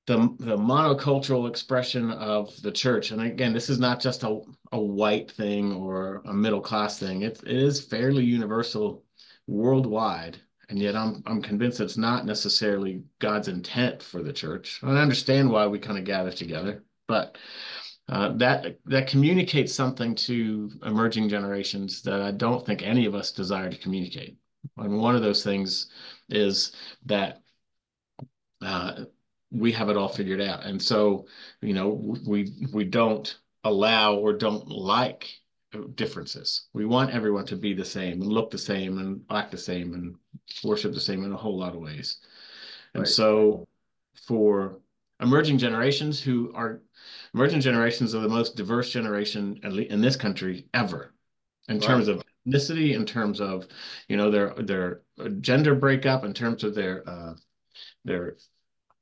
the 0.07 0.17
the 0.39 0.57
monocultural 0.57 1.49
expression 1.49 2.11
of 2.11 2.61
the 2.63 2.71
church, 2.73 3.11
and 3.11 3.23
again, 3.23 3.53
this 3.55 3.71
is 3.71 3.79
not 3.79 4.01
just 4.01 4.23
a, 4.23 4.41
a 4.73 4.79
white 4.81 5.31
thing 5.31 5.73
or 5.73 6.21
a 6.27 6.33
middle 6.35 6.61
class 6.61 6.99
thing. 6.99 7.23
It, 7.23 7.41
it 7.45 7.57
is 7.57 7.81
fairly 7.87 8.25
universal 8.25 9.03
worldwide. 9.47 10.39
And 10.69 10.79
yet 10.79 10.97
I'm 10.97 11.23
I'm 11.27 11.43
convinced 11.43 11.81
it's 11.81 11.97
not 11.97 12.27
necessarily 12.27 13.03
God's 13.19 13.49
intent 13.49 14.03
for 14.03 14.23
the 14.23 14.33
church. 14.33 14.81
I 14.83 14.97
understand 14.97 15.51
why 15.51 15.67
we 15.67 15.79
kind 15.79 15.99
of 15.99 16.05
gather 16.05 16.33
together, 16.33 16.85
but 17.07 17.37
uh, 18.09 18.33
that 18.37 18.79
that 18.87 19.09
communicates 19.09 19.75
something 19.75 20.15
to 20.15 20.71
emerging 20.85 21.29
generations 21.29 22.03
that 22.03 22.21
I 22.21 22.33
don't 22.33 22.65
think 22.65 22.83
any 22.83 23.07
of 23.07 23.15
us 23.15 23.33
desire 23.33 23.71
to 23.71 23.79
communicate. 23.79 24.37
And 24.77 24.99
one 24.99 25.15
of 25.15 25.23
those 25.23 25.45
things 25.45 25.91
is 26.29 26.73
that 27.07 27.43
uh, 28.63 29.05
we 29.51 29.73
have 29.73 29.89
it 29.89 29.97
all 29.97 30.09
figured 30.09 30.41
out, 30.41 30.65
and 30.65 30.81
so 30.81 31.27
you 31.61 31.75
know 31.75 32.17
we 32.27 32.53
we 32.73 32.85
don't 32.85 33.39
allow 33.65 34.17
or 34.17 34.33
don't 34.33 34.69
like 34.69 35.31
differences. 35.95 36.69
We 36.73 36.87
want 36.87 37.11
everyone 37.11 37.47
to 37.47 37.57
be 37.57 37.75
the 37.75 37.85
same 37.85 38.23
and 38.23 38.27
look 38.27 38.51
the 38.51 38.59
same 38.59 38.99
and 38.99 39.23
act 39.31 39.51
the 39.51 39.59
same 39.59 39.95
and 39.95 40.17
worship 40.63 40.93
the 40.93 41.01
same 41.01 41.25
in 41.25 41.33
a 41.33 41.37
whole 41.37 41.59
lot 41.59 41.75
of 41.75 41.81
ways. 41.81 42.19
And 42.95 43.03
Right. 43.03 43.09
so 43.09 43.67
for 44.27 44.81
emerging 45.21 45.59
generations 45.59 46.21
who 46.21 46.53
are 46.55 46.81
emerging 47.35 47.61
generations 47.61 48.15
are 48.15 48.21
the 48.21 48.29
most 48.29 48.57
diverse 48.57 48.91
generation 48.91 49.61
at 49.65 49.73
least 49.73 49.91
in 49.91 50.01
this 50.01 50.17
country 50.17 50.67
ever 50.75 51.15
in 51.69 51.77
Right. 51.77 51.87
terms 51.87 52.09
of 52.09 52.23
ethnicity, 52.47 52.95
in 52.95 53.07
terms 53.07 53.41
of, 53.41 53.67
you 54.09 54.17
know, 54.17 54.31
their 54.31 54.55
their 54.55 55.03
gender 55.41 55.75
breakup, 55.75 56.25
in 56.25 56.35
terms 56.35 56.65
of 56.65 56.75
their 56.75 57.09
uh, 57.09 57.35
their 58.05 58.37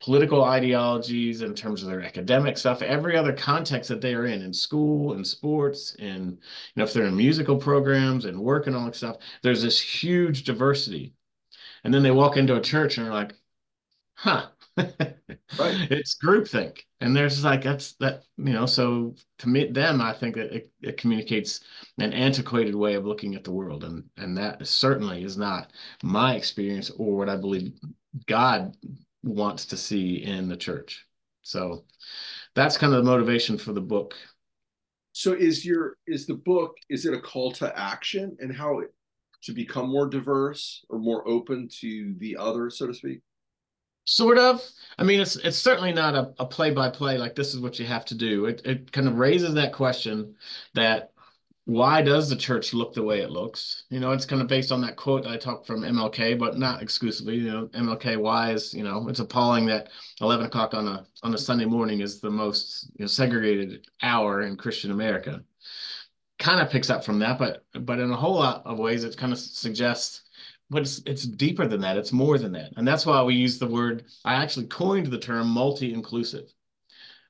political 0.02 0.44
ideologies, 0.44 1.42
in 1.42 1.54
terms 1.54 1.82
of 1.82 1.88
their 1.88 2.02
academic 2.02 2.58
stuff, 2.58 2.82
every 2.82 3.16
other 3.16 3.32
context 3.32 3.88
that 3.88 4.00
they 4.00 4.14
are 4.14 4.26
in, 4.26 4.42
in 4.42 4.52
school, 4.52 5.14
in 5.14 5.24
sports, 5.24 5.94
in 5.96 6.30
you 6.32 6.38
know, 6.76 6.84
if 6.84 6.92
they're 6.92 7.06
in 7.06 7.16
musical 7.16 7.56
programs 7.56 8.24
and 8.24 8.38
work 8.38 8.66
and 8.66 8.76
all 8.76 8.84
that 8.86 8.96
stuff, 8.96 9.16
there's 9.42 9.62
this 9.62 9.80
huge 9.80 10.44
diversity. 10.44 11.14
And 11.84 11.92
then 11.94 12.02
they 12.02 12.10
walk 12.10 12.36
into 12.36 12.56
a 12.56 12.60
church 12.60 12.98
and 12.98 13.06
they're 13.06 13.14
like, 13.14 13.34
huh. 14.14 14.48
Right. 15.58 15.90
It's 15.90 16.16
groupthink. 16.22 16.80
And 17.00 17.14
there's 17.16 17.44
like 17.44 17.62
that's 17.62 17.92
that, 17.94 18.24
you 18.38 18.52
know, 18.52 18.66
so 18.66 19.14
to 19.38 19.48
me 19.48 19.66
them, 19.70 20.00
I 20.00 20.12
think 20.12 20.36
that 20.36 20.54
it, 20.54 20.72
it 20.80 20.96
communicates 20.96 21.60
an 21.98 22.12
antiquated 22.12 22.74
way 22.74 22.94
of 22.94 23.04
looking 23.04 23.34
at 23.34 23.44
the 23.44 23.52
world. 23.52 23.84
And 23.84 24.04
and 24.16 24.36
that 24.38 24.66
certainly 24.66 25.24
is 25.24 25.36
not 25.36 25.72
my 26.02 26.36
experience 26.36 26.90
or 26.90 27.16
what 27.16 27.28
I 27.28 27.36
believe 27.36 27.72
God 28.26 28.76
wants 29.22 29.66
to 29.66 29.76
see 29.76 30.22
in 30.24 30.48
the 30.48 30.56
church. 30.56 31.06
So 31.42 31.84
that's 32.54 32.76
kind 32.76 32.92
of 32.92 33.04
the 33.04 33.10
motivation 33.10 33.58
for 33.58 33.72
the 33.72 33.80
book. 33.80 34.14
So 35.12 35.32
is 35.32 35.64
your 35.64 35.96
is 36.06 36.26
the 36.26 36.34
book 36.34 36.76
is 36.88 37.04
it 37.04 37.14
a 37.14 37.20
call 37.20 37.52
to 37.52 37.78
action 37.78 38.36
and 38.40 38.54
how 38.54 38.80
to 39.42 39.52
become 39.52 39.90
more 39.90 40.06
diverse 40.06 40.84
or 40.88 40.98
more 40.98 41.26
open 41.28 41.68
to 41.80 42.14
the 42.18 42.36
other, 42.36 42.70
so 42.70 42.86
to 42.86 42.94
speak? 42.94 43.20
Sort 44.04 44.38
of. 44.38 44.60
I 44.98 45.04
mean, 45.04 45.20
it's 45.20 45.36
it's 45.36 45.58
certainly 45.58 45.92
not 45.92 46.14
a, 46.14 46.32
a 46.38 46.46
play 46.46 46.70
by 46.70 46.90
play 46.90 47.18
like 47.18 47.36
this 47.36 47.54
is 47.54 47.60
what 47.60 47.78
you 47.78 47.86
have 47.86 48.04
to 48.06 48.14
do. 48.14 48.46
It 48.46 48.62
it 48.64 48.92
kind 48.92 49.06
of 49.06 49.18
raises 49.18 49.54
that 49.54 49.72
question 49.72 50.34
that 50.74 51.11
why 51.64 52.02
does 52.02 52.28
the 52.28 52.36
church 52.36 52.74
look 52.74 52.92
the 52.92 53.02
way 53.02 53.20
it 53.20 53.30
looks? 53.30 53.84
You 53.88 54.00
know, 54.00 54.10
it's 54.12 54.26
kind 54.26 54.42
of 54.42 54.48
based 54.48 54.72
on 54.72 54.80
that 54.80 54.96
quote 54.96 55.26
I 55.26 55.36
talked 55.36 55.66
from 55.66 55.82
MLK, 55.82 56.38
but 56.38 56.58
not 56.58 56.82
exclusively. 56.82 57.36
You 57.36 57.52
know, 57.52 57.66
MLK 57.68 58.16
why 58.18 58.52
is 58.52 58.74
you 58.74 58.82
know 58.82 59.08
it's 59.08 59.20
appalling 59.20 59.66
that 59.66 59.88
eleven 60.20 60.46
o'clock 60.46 60.74
on 60.74 60.88
a 60.88 61.06
on 61.22 61.34
a 61.34 61.38
Sunday 61.38 61.64
morning 61.64 62.00
is 62.00 62.20
the 62.20 62.30
most 62.30 62.90
you 62.96 63.04
know, 63.04 63.06
segregated 63.06 63.86
hour 64.02 64.42
in 64.42 64.56
Christian 64.56 64.90
America. 64.90 65.42
Kind 66.38 66.60
of 66.60 66.70
picks 66.70 66.90
up 66.90 67.04
from 67.04 67.20
that, 67.20 67.38
but 67.38 67.64
but 67.72 68.00
in 68.00 68.10
a 68.10 68.16
whole 68.16 68.34
lot 68.34 68.62
of 68.66 68.78
ways, 68.78 69.04
it 69.04 69.16
kind 69.16 69.32
of 69.32 69.38
suggests 69.38 70.22
but 70.72 70.82
it's 70.82 71.02
it's 71.06 71.24
deeper 71.24 71.68
than 71.68 71.82
that. 71.82 71.96
It's 71.98 72.12
more 72.12 72.38
than 72.38 72.52
that, 72.52 72.72
and 72.76 72.88
that's 72.88 73.06
why 73.06 73.22
we 73.22 73.34
use 73.34 73.58
the 73.58 73.66
word. 73.66 74.06
I 74.24 74.34
actually 74.34 74.66
coined 74.66 75.06
the 75.08 75.18
term 75.18 75.46
multi-inclusive, 75.48 76.52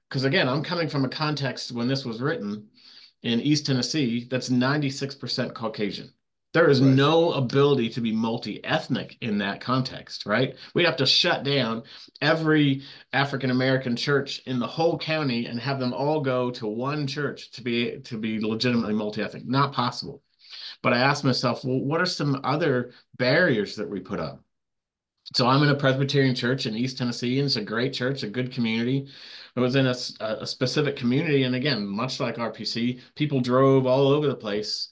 because 0.08 0.24
again, 0.24 0.48
I'm 0.48 0.62
coming 0.62 0.88
from 0.88 1.04
a 1.04 1.08
context 1.08 1.72
when 1.72 1.88
this 1.88 2.04
was 2.04 2.20
written 2.22 2.68
in 3.22 3.40
East 3.40 3.66
Tennessee 3.66 4.26
that's 4.30 4.48
96% 4.48 5.54
Caucasian. 5.54 6.12
There 6.52 6.68
is 6.68 6.82
right. 6.82 6.90
no 6.90 7.32
ability 7.32 7.88
to 7.90 8.02
be 8.02 8.12
multi-ethnic 8.12 9.16
in 9.22 9.38
that 9.38 9.62
context, 9.62 10.26
right? 10.26 10.54
We'd 10.74 10.84
have 10.84 10.96
to 10.96 11.06
shut 11.06 11.44
down 11.44 11.84
every 12.20 12.82
African 13.14 13.50
American 13.50 13.96
church 13.96 14.42
in 14.44 14.58
the 14.58 14.66
whole 14.66 14.98
county 14.98 15.46
and 15.46 15.58
have 15.58 15.80
them 15.80 15.94
all 15.94 16.20
go 16.20 16.50
to 16.50 16.66
one 16.66 17.06
church 17.06 17.52
to 17.52 17.62
be 17.62 18.00
to 18.00 18.18
be 18.18 18.38
legitimately 18.38 18.92
multi-ethnic. 18.92 19.46
Not 19.46 19.72
possible. 19.72 20.22
But 20.82 20.92
I 20.92 20.98
asked 20.98 21.24
myself, 21.24 21.64
well, 21.64 21.80
what 21.80 22.02
are 22.02 22.06
some 22.06 22.40
other 22.44 22.92
barriers 23.16 23.76
that 23.76 23.88
we 23.88 24.00
put 24.00 24.20
up? 24.20 24.42
So 25.34 25.46
I'm 25.46 25.62
in 25.62 25.70
a 25.70 25.74
Presbyterian 25.74 26.34
church 26.34 26.66
in 26.66 26.76
East 26.76 26.98
Tennessee, 26.98 27.38
and 27.38 27.46
it's 27.46 27.56
a 27.56 27.62
great 27.62 27.92
church, 27.92 28.22
a 28.22 28.28
good 28.28 28.52
community. 28.52 29.08
It 29.56 29.60
was 29.60 29.76
in 29.76 29.86
a, 29.86 29.94
a 30.20 30.46
specific 30.46 30.96
community, 30.96 31.44
and 31.44 31.54
again, 31.54 31.86
much 31.86 32.20
like 32.20 32.36
RPC, 32.36 33.00
people 33.14 33.40
drove 33.40 33.86
all 33.86 34.08
over 34.08 34.26
the 34.26 34.34
place 34.34 34.90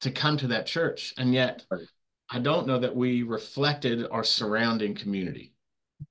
to 0.00 0.10
come 0.10 0.36
to 0.38 0.48
that 0.48 0.66
church, 0.66 1.12
and 1.18 1.34
yet 1.34 1.64
right. 1.70 1.86
I 2.30 2.38
don't 2.38 2.66
know 2.66 2.78
that 2.78 2.96
we 2.96 3.22
reflected 3.22 4.06
our 4.10 4.24
surrounding 4.24 4.94
community. 4.94 5.52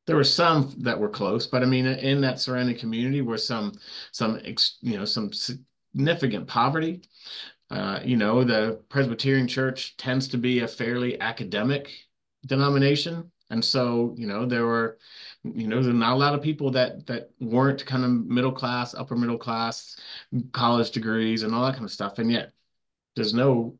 There 0.05 0.15
were 0.15 0.23
some 0.23 0.75
that 0.79 0.99
were 0.99 1.09
close, 1.09 1.47
but 1.47 1.63
I 1.63 1.65
mean, 1.65 1.87
in 1.87 2.21
that 2.21 2.39
surrounding 2.39 2.77
community 2.77 3.21
were 3.21 3.39
some, 3.39 3.73
some, 4.11 4.39
you 4.81 4.97
know, 4.97 5.05
some 5.05 5.31
significant 5.33 6.47
poverty. 6.47 7.01
Uh, 7.71 8.01
you 8.03 8.17
know, 8.17 8.43
the 8.43 8.81
Presbyterian 8.89 9.47
Church 9.47 9.97
tends 9.97 10.27
to 10.27 10.37
be 10.37 10.59
a 10.59 10.67
fairly 10.67 11.19
academic 11.19 11.91
denomination. 12.45 13.31
And 13.49 13.63
so, 13.63 14.15
you 14.17 14.27
know, 14.27 14.45
there 14.45 14.65
were, 14.65 14.97
you 15.43 15.67
know, 15.67 15.81
there's 15.81 15.93
not 15.93 16.13
a 16.13 16.15
lot 16.15 16.33
of 16.33 16.41
people 16.41 16.71
that 16.71 17.05
that 17.07 17.31
weren't 17.39 17.85
kind 17.85 18.05
of 18.05 18.11
middle 18.11 18.51
class, 18.51 18.95
upper 18.95 19.15
middle 19.15 19.37
class, 19.37 19.97
college 20.53 20.91
degrees 20.91 21.43
and 21.43 21.53
all 21.53 21.65
that 21.65 21.73
kind 21.73 21.85
of 21.85 21.91
stuff. 21.91 22.17
And 22.17 22.31
yet 22.31 22.53
there's 23.15 23.33
no, 23.33 23.77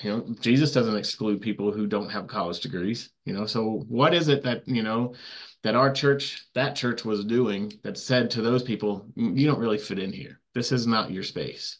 you 0.00 0.10
know, 0.10 0.34
Jesus 0.40 0.72
doesn't 0.72 0.96
exclude 0.96 1.42
people 1.42 1.70
who 1.70 1.86
don't 1.86 2.08
have 2.08 2.26
college 2.26 2.60
degrees, 2.60 3.10
you 3.26 3.34
know. 3.34 3.44
So 3.44 3.84
what 3.88 4.14
is 4.14 4.28
it 4.28 4.42
that, 4.44 4.66
you 4.66 4.82
know, 4.82 5.14
that 5.62 5.76
our 5.76 5.92
church, 5.92 6.46
that 6.54 6.74
church 6.74 7.04
was 7.04 7.24
doing 7.24 7.72
that 7.82 7.98
said 7.98 8.30
to 8.30 8.42
those 8.42 8.62
people, 8.62 9.06
you 9.16 9.46
don't 9.46 9.60
really 9.60 9.78
fit 9.78 9.98
in 9.98 10.12
here. 10.12 10.40
This 10.54 10.72
is 10.72 10.86
not 10.86 11.10
your 11.10 11.22
space. 11.22 11.78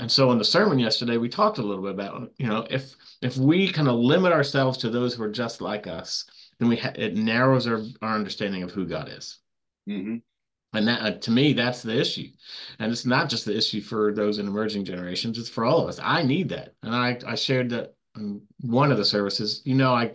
And 0.00 0.10
so 0.10 0.32
in 0.32 0.38
the 0.38 0.44
sermon 0.44 0.78
yesterday, 0.78 1.18
we 1.18 1.28
talked 1.28 1.58
a 1.58 1.62
little 1.62 1.82
bit 1.82 1.92
about, 1.92 2.30
you 2.36 2.46
know, 2.46 2.66
if 2.68 2.94
if 3.22 3.36
we 3.36 3.70
kind 3.70 3.88
of 3.88 3.94
limit 3.94 4.32
ourselves 4.32 4.76
to 4.78 4.90
those 4.90 5.14
who 5.14 5.22
are 5.22 5.30
just 5.30 5.60
like 5.60 5.86
us, 5.86 6.24
then 6.58 6.68
we 6.68 6.76
ha- 6.76 6.92
it 6.96 7.14
narrows 7.14 7.66
our, 7.66 7.80
our 8.02 8.14
understanding 8.14 8.62
of 8.62 8.72
who 8.72 8.86
God 8.86 9.08
is. 9.08 9.38
Mm-hmm. 9.88 10.16
And 10.76 10.88
that, 10.88 11.02
uh, 11.02 11.18
to 11.18 11.30
me, 11.30 11.52
that's 11.52 11.82
the 11.82 11.96
issue. 11.96 12.28
And 12.80 12.90
it's 12.90 13.06
not 13.06 13.28
just 13.28 13.44
the 13.44 13.56
issue 13.56 13.80
for 13.80 14.12
those 14.12 14.38
in 14.38 14.48
emerging 14.48 14.84
generations; 14.84 15.38
it's 15.38 15.48
for 15.48 15.64
all 15.64 15.80
of 15.80 15.88
us. 15.88 16.00
I 16.02 16.24
need 16.24 16.48
that, 16.48 16.74
and 16.82 16.94
I 16.94 17.18
I 17.26 17.36
shared 17.36 17.70
that 17.70 17.94
in 18.16 18.42
one 18.60 18.90
of 18.90 18.98
the 18.98 19.04
services. 19.04 19.62
You 19.64 19.76
know, 19.76 19.92
I 19.92 20.12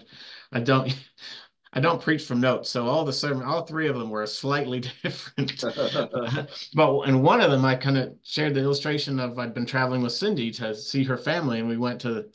I 0.51 0.59
don't 0.59 0.93
I 1.71 1.79
don't 1.79 2.01
preach 2.01 2.23
from 2.23 2.41
notes, 2.41 2.69
so 2.69 2.87
all 2.87 3.05
the 3.05 3.13
sermon, 3.13 3.45
all 3.45 3.63
three 3.63 3.87
of 3.87 3.97
them 3.97 4.09
were 4.09 4.25
slightly 4.25 4.79
different. 5.03 5.61
but 6.73 7.01
in 7.01 7.21
one 7.21 7.41
of 7.41 7.51
them, 7.51 7.63
I 7.63 7.75
kind 7.75 7.97
of 7.97 8.15
shared 8.23 8.55
the 8.55 8.61
illustration 8.61 9.19
of 9.19 9.37
I'd 9.37 9.53
been 9.53 9.67
traveling 9.67 10.01
with 10.01 10.13
Cindy 10.13 10.51
to 10.51 10.73
see 10.73 11.03
her 11.03 11.17
family, 11.17 11.59
and 11.59 11.69
we 11.69 11.77
went 11.77 12.01
to 12.01 12.25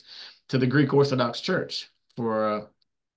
to 0.48 0.58
the 0.58 0.66
Greek 0.66 0.92
Orthodox 0.92 1.40
Church 1.40 1.90
for 2.16 2.48
a, 2.48 2.68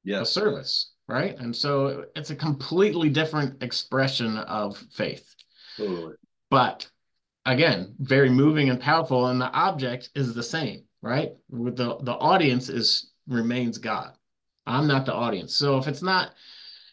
yes. 0.04 0.30
a 0.30 0.32
service, 0.32 0.92
right? 1.08 1.38
And 1.38 1.56
so 1.56 2.06
it's 2.16 2.30
a 2.30 2.36
completely 2.36 3.10
different 3.10 3.62
expression 3.62 4.38
of 4.38 4.78
faith. 4.92 5.36
Totally. 5.76 6.16
But 6.50 6.90
again, 7.46 7.94
very 8.00 8.30
moving 8.30 8.70
and 8.70 8.80
powerful, 8.80 9.28
and 9.28 9.40
the 9.40 9.52
object 9.52 10.10
is 10.16 10.34
the 10.34 10.42
same, 10.42 10.84
right? 11.02 11.34
With 11.50 11.76
the 11.76 11.98
the 11.98 12.14
audience 12.14 12.70
is 12.70 13.12
remains 13.28 13.78
God. 13.78 14.17
I'm 14.68 14.88
not 14.88 15.06
the 15.06 15.14
audience. 15.14 15.56
So 15.56 15.78
if 15.78 15.88
it's 15.88 16.02
not, 16.02 16.34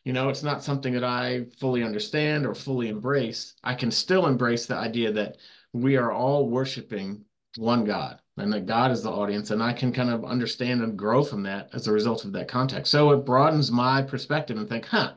you 0.05 0.13
know, 0.13 0.29
it's 0.29 0.43
not 0.43 0.63
something 0.63 0.95
that 0.95 1.05
I 1.05 1.47
fully 1.59 1.83
understand 1.83 2.47
or 2.47 2.55
fully 2.55 2.89
embrace, 2.89 3.55
I 3.65 3.75
can 3.75 3.91
still 3.91 4.27
embrace 4.27 4.67
the 4.67 4.77
idea 4.77 5.13
that 5.13 5.37
we 5.73 5.97
are 5.97 6.13
all 6.13 6.49
worshiping 6.49 7.25
one 7.57 7.85
God 7.85 8.21
and 8.37 8.53
that 8.53 8.67
God 8.67 8.91
is 8.91 9.03
the 9.03 9.11
audience. 9.11 9.51
And 9.51 9.63
I 9.63 9.73
can 9.73 9.93
kind 9.93 10.11
of 10.11 10.25
understand 10.25 10.83
and 10.83 10.99
grow 10.99 11.23
from 11.23 11.43
that 11.45 11.71
as 11.73 11.87
a 11.87 11.93
result 11.93 12.25
of 12.25 12.33
that 12.33 12.49
context. 12.49 12.91
So 12.91 13.11
it 13.11 13.25
broadens 13.25 13.71
my 13.71 14.03
perspective 14.03 14.57
and 14.57 14.69
think, 14.69 14.87
huh, 14.87 15.15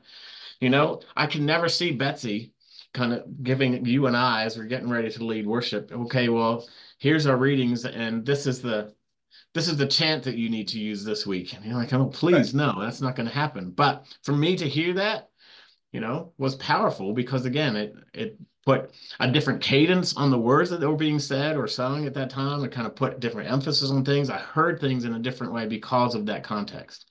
you 0.59 0.69
know, 0.69 1.01
I 1.15 1.27
can 1.27 1.45
never 1.45 1.69
see 1.69 1.91
Betsy 1.91 2.53
kind 2.93 3.13
of 3.13 3.43
giving 3.43 3.85
you 3.85 4.07
and 4.07 4.17
I 4.17 4.43
as 4.43 4.57
we're 4.57 4.65
getting 4.65 4.89
ready 4.89 5.09
to 5.11 5.23
lead 5.23 5.45
worship. 5.45 5.91
Okay, 5.91 6.29
well, 6.29 6.67
here's 6.97 7.27
our 7.27 7.37
readings, 7.37 7.85
and 7.85 8.25
this 8.25 8.47
is 8.47 8.61
the 8.61 8.93
this 9.53 9.67
is 9.67 9.77
the 9.77 9.87
chant 9.87 10.23
that 10.23 10.37
you 10.37 10.49
need 10.49 10.67
to 10.69 10.79
use 10.79 11.03
this 11.03 11.25
week. 11.25 11.53
And 11.53 11.65
you're 11.65 11.75
like, 11.75 11.93
oh, 11.93 12.07
please, 12.07 12.53
no, 12.53 12.75
that's 12.79 13.01
not 13.01 13.15
going 13.15 13.27
to 13.27 13.33
happen. 13.33 13.71
But 13.71 14.05
for 14.23 14.33
me 14.33 14.55
to 14.57 14.67
hear 14.67 14.93
that, 14.93 15.29
you 15.91 15.99
know, 15.99 16.33
was 16.37 16.55
powerful 16.55 17.13
because 17.13 17.45
again, 17.45 17.75
it 17.75 17.95
it 18.13 18.37
put 18.67 18.91
a 19.21 19.31
different 19.31 19.61
cadence 19.61 20.17
on 20.17 20.29
the 20.29 20.37
words 20.37 20.69
that 20.69 20.81
were 20.81 20.97
being 20.97 21.19
said 21.19 21.55
or 21.55 21.67
sung 21.67 22.05
at 22.05 22.13
that 22.13 22.29
time. 22.29 22.61
It 22.65 22.71
kind 22.73 22.85
of 22.85 22.97
put 22.97 23.21
different 23.21 23.49
emphasis 23.49 23.89
on 23.89 24.03
things. 24.03 24.29
I 24.29 24.39
heard 24.39 24.79
things 24.81 25.05
in 25.05 25.13
a 25.13 25.19
different 25.19 25.53
way 25.53 25.65
because 25.65 26.15
of 26.15 26.25
that 26.25 26.43
context. 26.43 27.09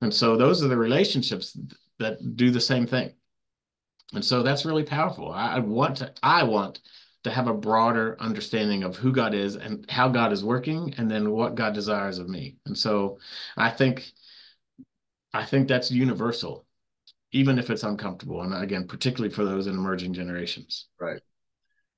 And 0.00 0.14
so 0.14 0.36
those 0.36 0.62
are 0.62 0.68
the 0.68 0.76
relationships 0.76 1.58
that 1.98 2.36
do 2.36 2.52
the 2.52 2.60
same 2.60 2.86
thing. 2.86 3.12
And 4.14 4.24
so 4.24 4.44
that's 4.44 4.64
really 4.64 4.84
powerful. 4.84 5.32
I, 5.32 5.56
I 5.56 5.58
want 5.58 5.96
to, 5.96 6.12
I 6.22 6.44
want 6.44 6.78
to 7.24 7.30
have 7.30 7.46
a 7.46 7.54
broader 7.54 8.16
understanding 8.18 8.82
of 8.82 8.96
who 8.96 9.12
God 9.12 9.34
is 9.34 9.56
and 9.56 9.88
how 9.90 10.08
God 10.08 10.32
is 10.32 10.44
working, 10.44 10.94
and 10.98 11.10
then 11.10 11.30
what 11.30 11.54
God 11.54 11.74
desires 11.74 12.18
of 12.18 12.28
me. 12.28 12.56
And 12.66 12.76
so 12.76 13.18
I 13.56 13.70
think 13.70 14.12
I 15.32 15.44
think 15.44 15.68
that's 15.68 15.90
universal, 15.90 16.66
even 17.32 17.58
if 17.58 17.70
it's 17.70 17.84
uncomfortable. 17.84 18.42
And 18.42 18.54
again, 18.54 18.86
particularly 18.86 19.34
for 19.34 19.44
those 19.44 19.66
in 19.66 19.74
emerging 19.74 20.12
generations. 20.12 20.88
Right. 21.00 21.20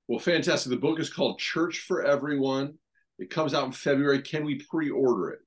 Well, 0.07 0.19
fantastic. 0.21 0.71
The 0.71 0.77
book 0.77 1.01
is 1.01 1.11
called 1.11 1.39
Church 1.39 1.81
for 1.81 2.05
Everyone. 2.05 2.75
It 3.19 3.31
comes 3.31 3.55
out 3.55 3.67
in 3.67 3.73
February. 3.73 4.23
Can 4.23 4.45
we 4.45 4.57
pre-order 4.57 5.31
it? 5.31 5.41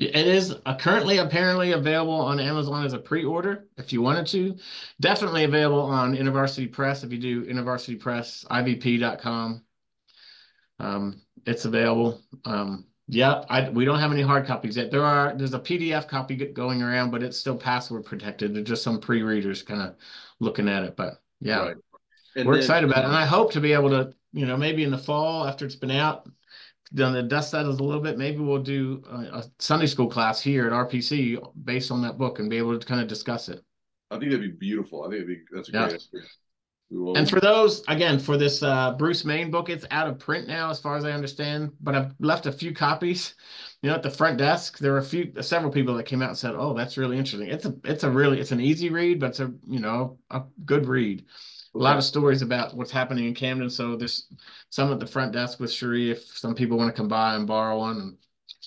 It 0.00 0.26
is 0.26 0.54
currently 0.78 1.18
apparently 1.18 1.72
available 1.72 2.12
on 2.12 2.38
Amazon 2.38 2.84
as 2.84 2.92
a 2.92 2.98
pre-order 2.98 3.66
if 3.76 3.92
you 3.92 4.00
wanted 4.00 4.26
to. 4.28 4.56
Definitely 5.00 5.44
available 5.44 5.82
on 5.82 6.14
InterVarsity 6.14 6.70
Press 6.70 7.02
if 7.02 7.12
you 7.12 7.18
do 7.18 7.44
InterVarsity 7.44 7.98
Press, 7.98 8.44
IVP.com. 8.50 9.62
Um, 10.78 11.20
it's 11.46 11.64
available. 11.64 12.20
Um, 12.44 12.86
Yep, 13.10 13.46
I, 13.48 13.70
we 13.70 13.86
don't 13.86 14.00
have 14.00 14.12
any 14.12 14.20
hard 14.20 14.46
copies 14.46 14.76
yet. 14.76 14.90
There 14.90 15.02
are, 15.02 15.34
there's 15.34 15.54
a 15.54 15.58
PDF 15.58 16.06
copy 16.08 16.36
going 16.36 16.82
around, 16.82 17.10
but 17.10 17.22
it's 17.22 17.38
still 17.38 17.56
password 17.56 18.04
protected. 18.04 18.54
There's 18.54 18.68
just 18.68 18.82
some 18.82 19.00
pre-readers 19.00 19.62
kind 19.62 19.80
of 19.80 19.96
looking 20.40 20.68
at 20.68 20.82
it, 20.82 20.94
but 20.94 21.14
yeah, 21.40 21.68
Right. 21.68 21.76
We're 22.36 22.44
then, 22.44 22.54
excited 22.56 22.90
about 22.90 23.04
it. 23.04 23.06
And 23.06 23.16
I 23.16 23.24
hope 23.24 23.52
to 23.52 23.60
be 23.60 23.72
able 23.72 23.88
to, 23.90 24.12
you 24.32 24.44
know, 24.44 24.58
maybe 24.58 24.84
in 24.84 24.90
the 24.90 24.98
fall 24.98 25.46
after 25.46 25.64
it's 25.64 25.74
been 25.74 25.90
out, 25.90 26.28
done 26.94 27.12
the 27.12 27.22
dust 27.22 27.50
settles 27.50 27.78
a 27.80 27.84
little 27.84 28.02
bit, 28.02 28.18
maybe 28.18 28.38
we'll 28.38 28.62
do 28.62 29.02
a, 29.10 29.38
a 29.38 29.44
Sunday 29.58 29.86
school 29.86 30.08
class 30.08 30.40
here 30.40 30.66
at 30.66 30.72
RPC 30.72 31.38
based 31.64 31.90
on 31.90 32.02
that 32.02 32.18
book 32.18 32.38
and 32.38 32.50
be 32.50 32.58
able 32.58 32.78
to 32.78 32.86
kind 32.86 33.00
of 33.00 33.08
discuss 33.08 33.48
it. 33.48 33.62
I 34.10 34.18
think 34.18 34.30
that'd 34.30 34.40
be 34.40 34.56
beautiful. 34.56 35.02
I 35.02 35.10
think 35.10 35.22
it'd 35.22 35.28
be 35.28 35.40
that's 35.52 35.68
a 35.68 35.72
Yeah. 35.72 35.88
great 35.88 36.00
idea. 36.12 36.28
And 37.14 37.28
for 37.28 37.40
those, 37.40 37.82
again, 37.88 38.18
for 38.18 38.36
this 38.36 38.62
uh, 38.62 38.92
Bruce 38.92 39.24
Main 39.24 39.50
book, 39.50 39.68
it's 39.68 39.84
out 39.90 40.08
of 40.08 40.18
print 40.18 40.46
now, 40.46 40.70
as 40.70 40.80
far 40.80 40.96
as 40.96 41.04
I 41.04 41.12
understand. 41.12 41.72
But 41.80 41.94
I've 41.94 42.14
left 42.20 42.46
a 42.46 42.52
few 42.52 42.72
copies. 42.74 43.34
You 43.82 43.90
know, 43.90 43.96
at 43.96 44.02
the 44.02 44.10
front 44.10 44.38
desk, 44.38 44.78
there 44.78 44.92
were 44.92 44.98
a 44.98 45.04
few, 45.04 45.32
several 45.40 45.72
people 45.72 45.94
that 45.96 46.04
came 46.04 46.22
out 46.22 46.30
and 46.30 46.38
said, 46.38 46.54
"Oh, 46.56 46.74
that's 46.74 46.96
really 46.98 47.16
interesting." 47.18 47.48
It's 47.48 47.64
a, 47.64 47.74
it's 47.84 48.04
a 48.04 48.10
really, 48.10 48.40
it's 48.40 48.52
an 48.52 48.60
easy 48.60 48.90
read, 48.90 49.20
but 49.20 49.30
it's 49.30 49.40
a, 49.40 49.52
you 49.66 49.80
know, 49.80 50.18
a 50.30 50.42
good 50.64 50.86
read. 50.86 51.24
A 51.78 51.82
lot 51.82 51.96
of 51.96 52.02
stories 52.02 52.42
about 52.42 52.74
what's 52.74 52.90
happening 52.90 53.26
in 53.26 53.34
Camden. 53.34 53.70
So 53.70 53.94
there's 53.94 54.26
some 54.70 54.92
at 54.92 54.98
the 54.98 55.06
front 55.06 55.32
desk 55.32 55.60
with 55.60 55.72
Cherie. 55.72 56.10
If 56.10 56.24
some 56.24 56.54
people 56.54 56.76
want 56.76 56.92
to 56.92 57.00
come 57.00 57.06
by 57.06 57.36
and 57.36 57.46
borrow 57.46 57.78
one 57.78 57.98
and 57.98 58.16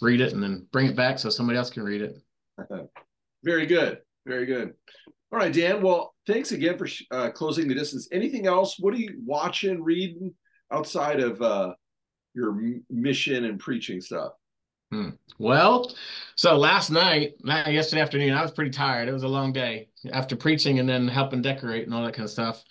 read 0.01 0.21
it, 0.21 0.31
and 0.31 0.41
then 0.41 0.65
bring 0.71 0.87
it 0.87 0.95
back 0.95 1.19
so 1.19 1.29
somebody 1.29 1.57
else 1.57 1.69
can 1.69 1.83
read 1.83 2.01
it. 2.01 2.15
Very 3.43 3.65
good. 3.65 3.99
Very 4.25 4.45
good. 4.45 4.73
All 5.31 5.39
right, 5.39 5.51
Dan. 5.51 5.81
Well, 5.81 6.13
thanks 6.25 6.53
again 6.53 6.77
for 6.77 6.87
uh, 7.11 7.31
closing 7.31 7.67
the 7.67 7.75
distance. 7.75 8.07
Anything 8.13 8.47
else? 8.47 8.77
What 8.79 8.93
are 8.93 8.97
you 8.97 9.19
watching, 9.25 9.83
reading 9.83 10.33
outside 10.71 11.19
of 11.19 11.41
uh, 11.41 11.73
your 12.33 12.57
mission 12.89 13.43
and 13.43 13.59
preaching 13.59 13.99
stuff? 13.99 14.31
Hmm. 14.91 15.09
Well, 15.39 15.91
so 16.35 16.57
last 16.57 16.91
night, 16.91 17.33
yesterday 17.43 18.01
afternoon, 18.01 18.33
I 18.33 18.41
was 18.41 18.51
pretty 18.51 18.71
tired. 18.71 19.07
It 19.07 19.13
was 19.13 19.23
a 19.23 19.27
long 19.27 19.53
day 19.53 19.87
after 20.11 20.35
preaching 20.35 20.79
and 20.79 20.87
then 20.87 21.07
helping 21.07 21.41
decorate 21.41 21.85
and 21.85 21.93
all 21.93 22.03
that 22.05 22.13
kind 22.13 22.25
of 22.25 22.29
stuff. 22.29 22.63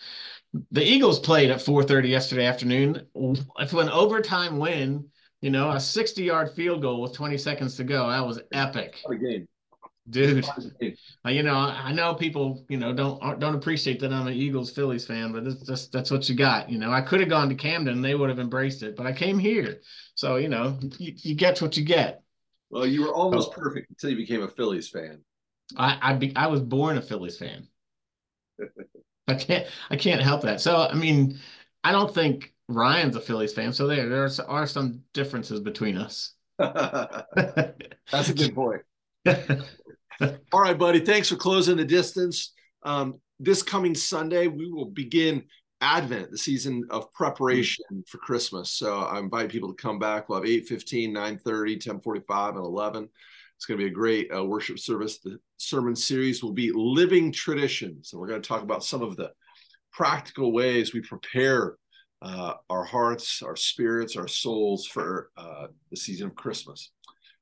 The 0.70 0.84
Eagles 0.84 1.18
played 1.18 1.50
at 1.50 1.60
4:30 1.60 2.08
yesterday 2.08 2.44
afternoon. 2.44 3.06
If 3.58 3.72
an 3.72 3.88
overtime 3.88 4.58
win, 4.58 5.06
you 5.40 5.50
know, 5.50 5.70
a 5.70 5.76
60-yard 5.76 6.52
field 6.52 6.82
goal 6.82 7.00
with 7.00 7.14
20 7.14 7.38
seconds 7.38 7.76
to 7.76 7.84
go, 7.84 8.08
that 8.08 8.26
was 8.26 8.40
epic, 8.52 8.98
What 9.04 9.16
a 9.16 9.18
game. 9.18 9.48
Dude. 10.10 10.46
What 10.54 10.64
a 10.64 10.70
game. 10.84 10.96
Uh, 11.26 11.30
You 11.30 11.42
know, 11.42 11.54
I 11.56 11.92
know 11.92 12.14
people, 12.14 12.64
you 12.68 12.76
know, 12.78 12.92
don't 12.92 13.40
don't 13.40 13.54
appreciate 13.54 14.00
that 14.00 14.12
I'm 14.12 14.26
an 14.26 14.34
Eagles 14.34 14.70
Phillies 14.72 15.06
fan, 15.06 15.32
but 15.32 15.46
it's 15.46 15.62
just 15.66 15.92
that's 15.92 16.10
what 16.10 16.28
you 16.28 16.34
got. 16.36 16.70
You 16.70 16.78
know, 16.78 16.92
I 16.92 17.02
could 17.02 17.20
have 17.20 17.28
gone 17.28 17.48
to 17.50 17.54
Camden, 17.54 18.02
they 18.02 18.14
would 18.14 18.28
have 18.30 18.38
embraced 18.40 18.82
it, 18.82 18.96
but 18.96 19.06
I 19.06 19.12
came 19.12 19.38
here, 19.38 19.80
so 20.14 20.36
you 20.36 20.48
know, 20.48 20.78
you, 20.98 21.14
you 21.18 21.34
get 21.34 21.60
what 21.62 21.76
you 21.76 21.84
get. 21.84 22.22
Well, 22.70 22.86
you 22.86 23.02
were 23.02 23.14
almost 23.14 23.52
Oh. 23.52 23.52
perfect 23.52 23.90
until 23.90 24.10
you 24.10 24.16
became 24.16 24.42
a 24.42 24.48
Phillies 24.48 24.88
fan. 24.88 25.24
I 25.76 25.98
I, 26.00 26.14
be, 26.14 26.32
I 26.36 26.46
was 26.46 26.60
born 26.60 26.96
a 26.96 27.02
Phillies 27.02 27.36
fan. 27.38 27.66
I 29.28 29.34
can't 29.34 29.66
I 29.90 29.96
can't 29.96 30.22
help 30.22 30.42
that. 30.42 30.60
So 30.60 30.76
I 30.76 30.94
mean, 30.94 31.38
I 31.84 31.92
don't 31.92 32.12
think 32.14 32.54
Ryan's 32.68 33.16
a 33.16 33.20
Phillies 33.20 33.52
fan. 33.52 33.72
So 33.72 33.86
there 33.86 34.08
there 34.08 34.28
are 34.48 34.66
some 34.66 35.04
differences 35.12 35.60
between 35.60 35.96
us. 35.96 36.34
That's 36.58 38.28
a 38.28 38.34
good 38.34 38.54
point. 38.54 38.82
All 40.52 40.60
right, 40.60 40.78
buddy. 40.78 41.00
Thanks 41.00 41.28
for 41.28 41.36
closing 41.36 41.76
the 41.76 41.84
distance. 41.84 42.52
Um, 42.82 43.20
this 43.38 43.62
coming 43.62 43.94
Sunday, 43.94 44.48
we 44.48 44.70
will 44.70 44.86
begin 44.86 45.44
Advent, 45.80 46.30
the 46.30 46.38
season 46.38 46.84
of 46.90 47.10
preparation 47.12 48.04
for 48.06 48.18
Christmas. 48.18 48.70
So 48.72 48.98
I 48.98 49.18
invite 49.18 49.48
people 49.48 49.74
to 49.74 49.82
come 49.82 49.98
back. 49.98 50.28
We'll 50.28 50.40
have 50.40 50.48
8 50.48 50.68
15, 50.68 51.12
9 51.12 51.38
30, 51.38 51.78
10 51.78 52.00
45, 52.00 52.56
and 52.56 52.64
11. 52.64 53.08
It's 53.56 53.66
going 53.66 53.78
to 53.78 53.84
be 53.84 53.90
a 53.90 53.94
great 53.94 54.34
uh, 54.34 54.44
worship 54.44 54.78
service. 54.78 55.18
The 55.18 55.38
sermon 55.56 55.96
series 55.96 56.42
will 56.42 56.52
be 56.52 56.70
Living 56.74 57.32
Traditions. 57.32 58.12
And 58.12 58.20
we're 58.20 58.28
going 58.28 58.42
to 58.42 58.48
talk 58.48 58.62
about 58.62 58.84
some 58.84 59.02
of 59.02 59.16
the 59.16 59.32
practical 59.92 60.52
ways 60.52 60.92
we 60.92 61.00
prepare 61.00 61.76
uh, 62.22 62.54
our 62.68 62.84
hearts, 62.84 63.42
our 63.42 63.56
spirits, 63.56 64.16
our 64.16 64.28
souls 64.28 64.86
for 64.86 65.30
uh, 65.36 65.68
the 65.90 65.96
season 65.96 66.26
of 66.26 66.34
Christmas. 66.34 66.90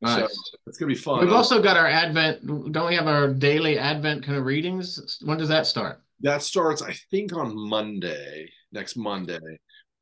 Nice. 0.01 0.21
So 0.21 0.25
it's 0.67 0.79
going 0.79 0.89
to 0.89 0.95
be 0.95 1.01
fun. 1.01 1.21
We've 1.21 1.33
also 1.33 1.61
got 1.61 1.77
our 1.77 1.87
Advent. 1.87 2.47
Don't 2.73 2.89
we 2.89 2.95
have 2.95 3.09
our 3.09 3.33
daily 3.33 3.79
Advent 3.79 4.25
kind 4.25 4.39
of 4.39 4.45
readings? 4.45 5.19
When 5.25 5.39
does 5.39 5.49
that 5.49 5.67
start? 5.67 6.03
That 6.21 6.43
starts, 6.43 6.83
I 6.83 6.95
think, 7.11 7.33
on 7.33 7.57
Monday, 7.57 8.51
next 8.73 8.97
Monday. 8.97 9.39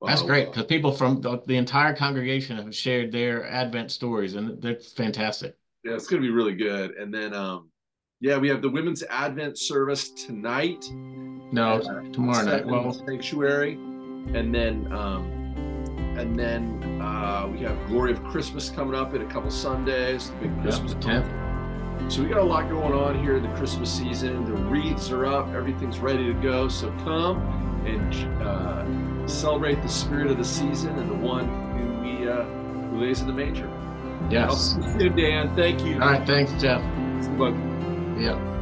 That's 0.04 0.20
Uh, 0.20 0.26
great 0.26 0.48
because 0.48 0.66
people 0.66 0.92
from 0.92 1.22
the, 1.22 1.40
the 1.46 1.56
entire 1.56 1.94
congregation 1.94 2.56
have 2.58 2.74
shared 2.74 3.10
their 3.10 3.46
Advent 3.48 3.90
stories, 3.90 4.34
and 4.34 4.60
they're 4.60 4.78
fantastic. 4.96 5.56
Yeah, 5.84 5.94
it's 5.94 6.06
going 6.06 6.20
to 6.20 6.28
be 6.28 6.34
really 6.34 6.54
good. 6.54 6.90
And 6.92 7.12
then, 7.12 7.32
um, 7.32 7.70
yeah, 8.20 8.36
we 8.36 8.48
have 8.48 8.60
the 8.60 8.68
women's 8.68 9.02
Advent 9.04 9.58
service 9.58 10.10
tonight. 10.10 10.84
No, 10.92 11.80
uh, 11.80 12.02
tomorrow 12.12 12.44
night. 12.44 12.66
Well, 12.66 12.92
sanctuary, 12.92 13.74
and 13.74 14.54
then, 14.54 14.92
um, 14.92 15.24
and 16.18 16.36
then 16.38 16.95
uh, 17.16 17.48
we 17.48 17.58
have 17.60 17.86
Glory 17.86 18.12
of 18.12 18.22
Christmas 18.24 18.68
coming 18.68 18.94
up 18.94 19.14
in 19.14 19.22
a 19.22 19.26
couple 19.26 19.50
Sundays. 19.50 20.30
The 20.30 20.48
big 20.48 20.62
Christmas 20.62 20.92
the 20.92 21.00
10th. 21.00 22.12
So 22.12 22.22
we 22.22 22.28
got 22.28 22.38
a 22.38 22.44
lot 22.44 22.68
going 22.68 22.92
on 22.92 23.22
here 23.22 23.36
in 23.36 23.42
the 23.42 23.56
Christmas 23.56 23.92
season. 23.92 24.44
The 24.44 24.52
wreaths 24.52 25.10
are 25.10 25.24
up, 25.26 25.48
everything's 25.48 25.98
ready 25.98 26.26
to 26.26 26.34
go. 26.34 26.68
So 26.68 26.90
come 27.04 27.38
and 27.86 28.14
uh, 28.42 29.26
celebrate 29.26 29.82
the 29.82 29.88
spirit 29.88 30.30
of 30.30 30.36
the 30.36 30.44
season 30.44 30.98
and 30.98 31.10
the 31.10 31.14
one 31.14 31.46
who 31.78 32.00
we 32.00 32.28
uh, 32.28 32.44
who 32.44 33.00
lays 33.00 33.22
in 33.22 33.26
the 33.26 33.32
manger. 33.32 33.68
Yes. 34.30 34.50
I'll 34.50 34.56
see 34.56 35.04
you, 35.04 35.10
Dan. 35.10 35.54
Thank 35.56 35.82
you. 35.82 35.94
All 35.94 36.10
right. 36.10 36.26
Thanks, 36.26 36.52
Jeff. 36.60 36.82
Yeah. 38.18 38.55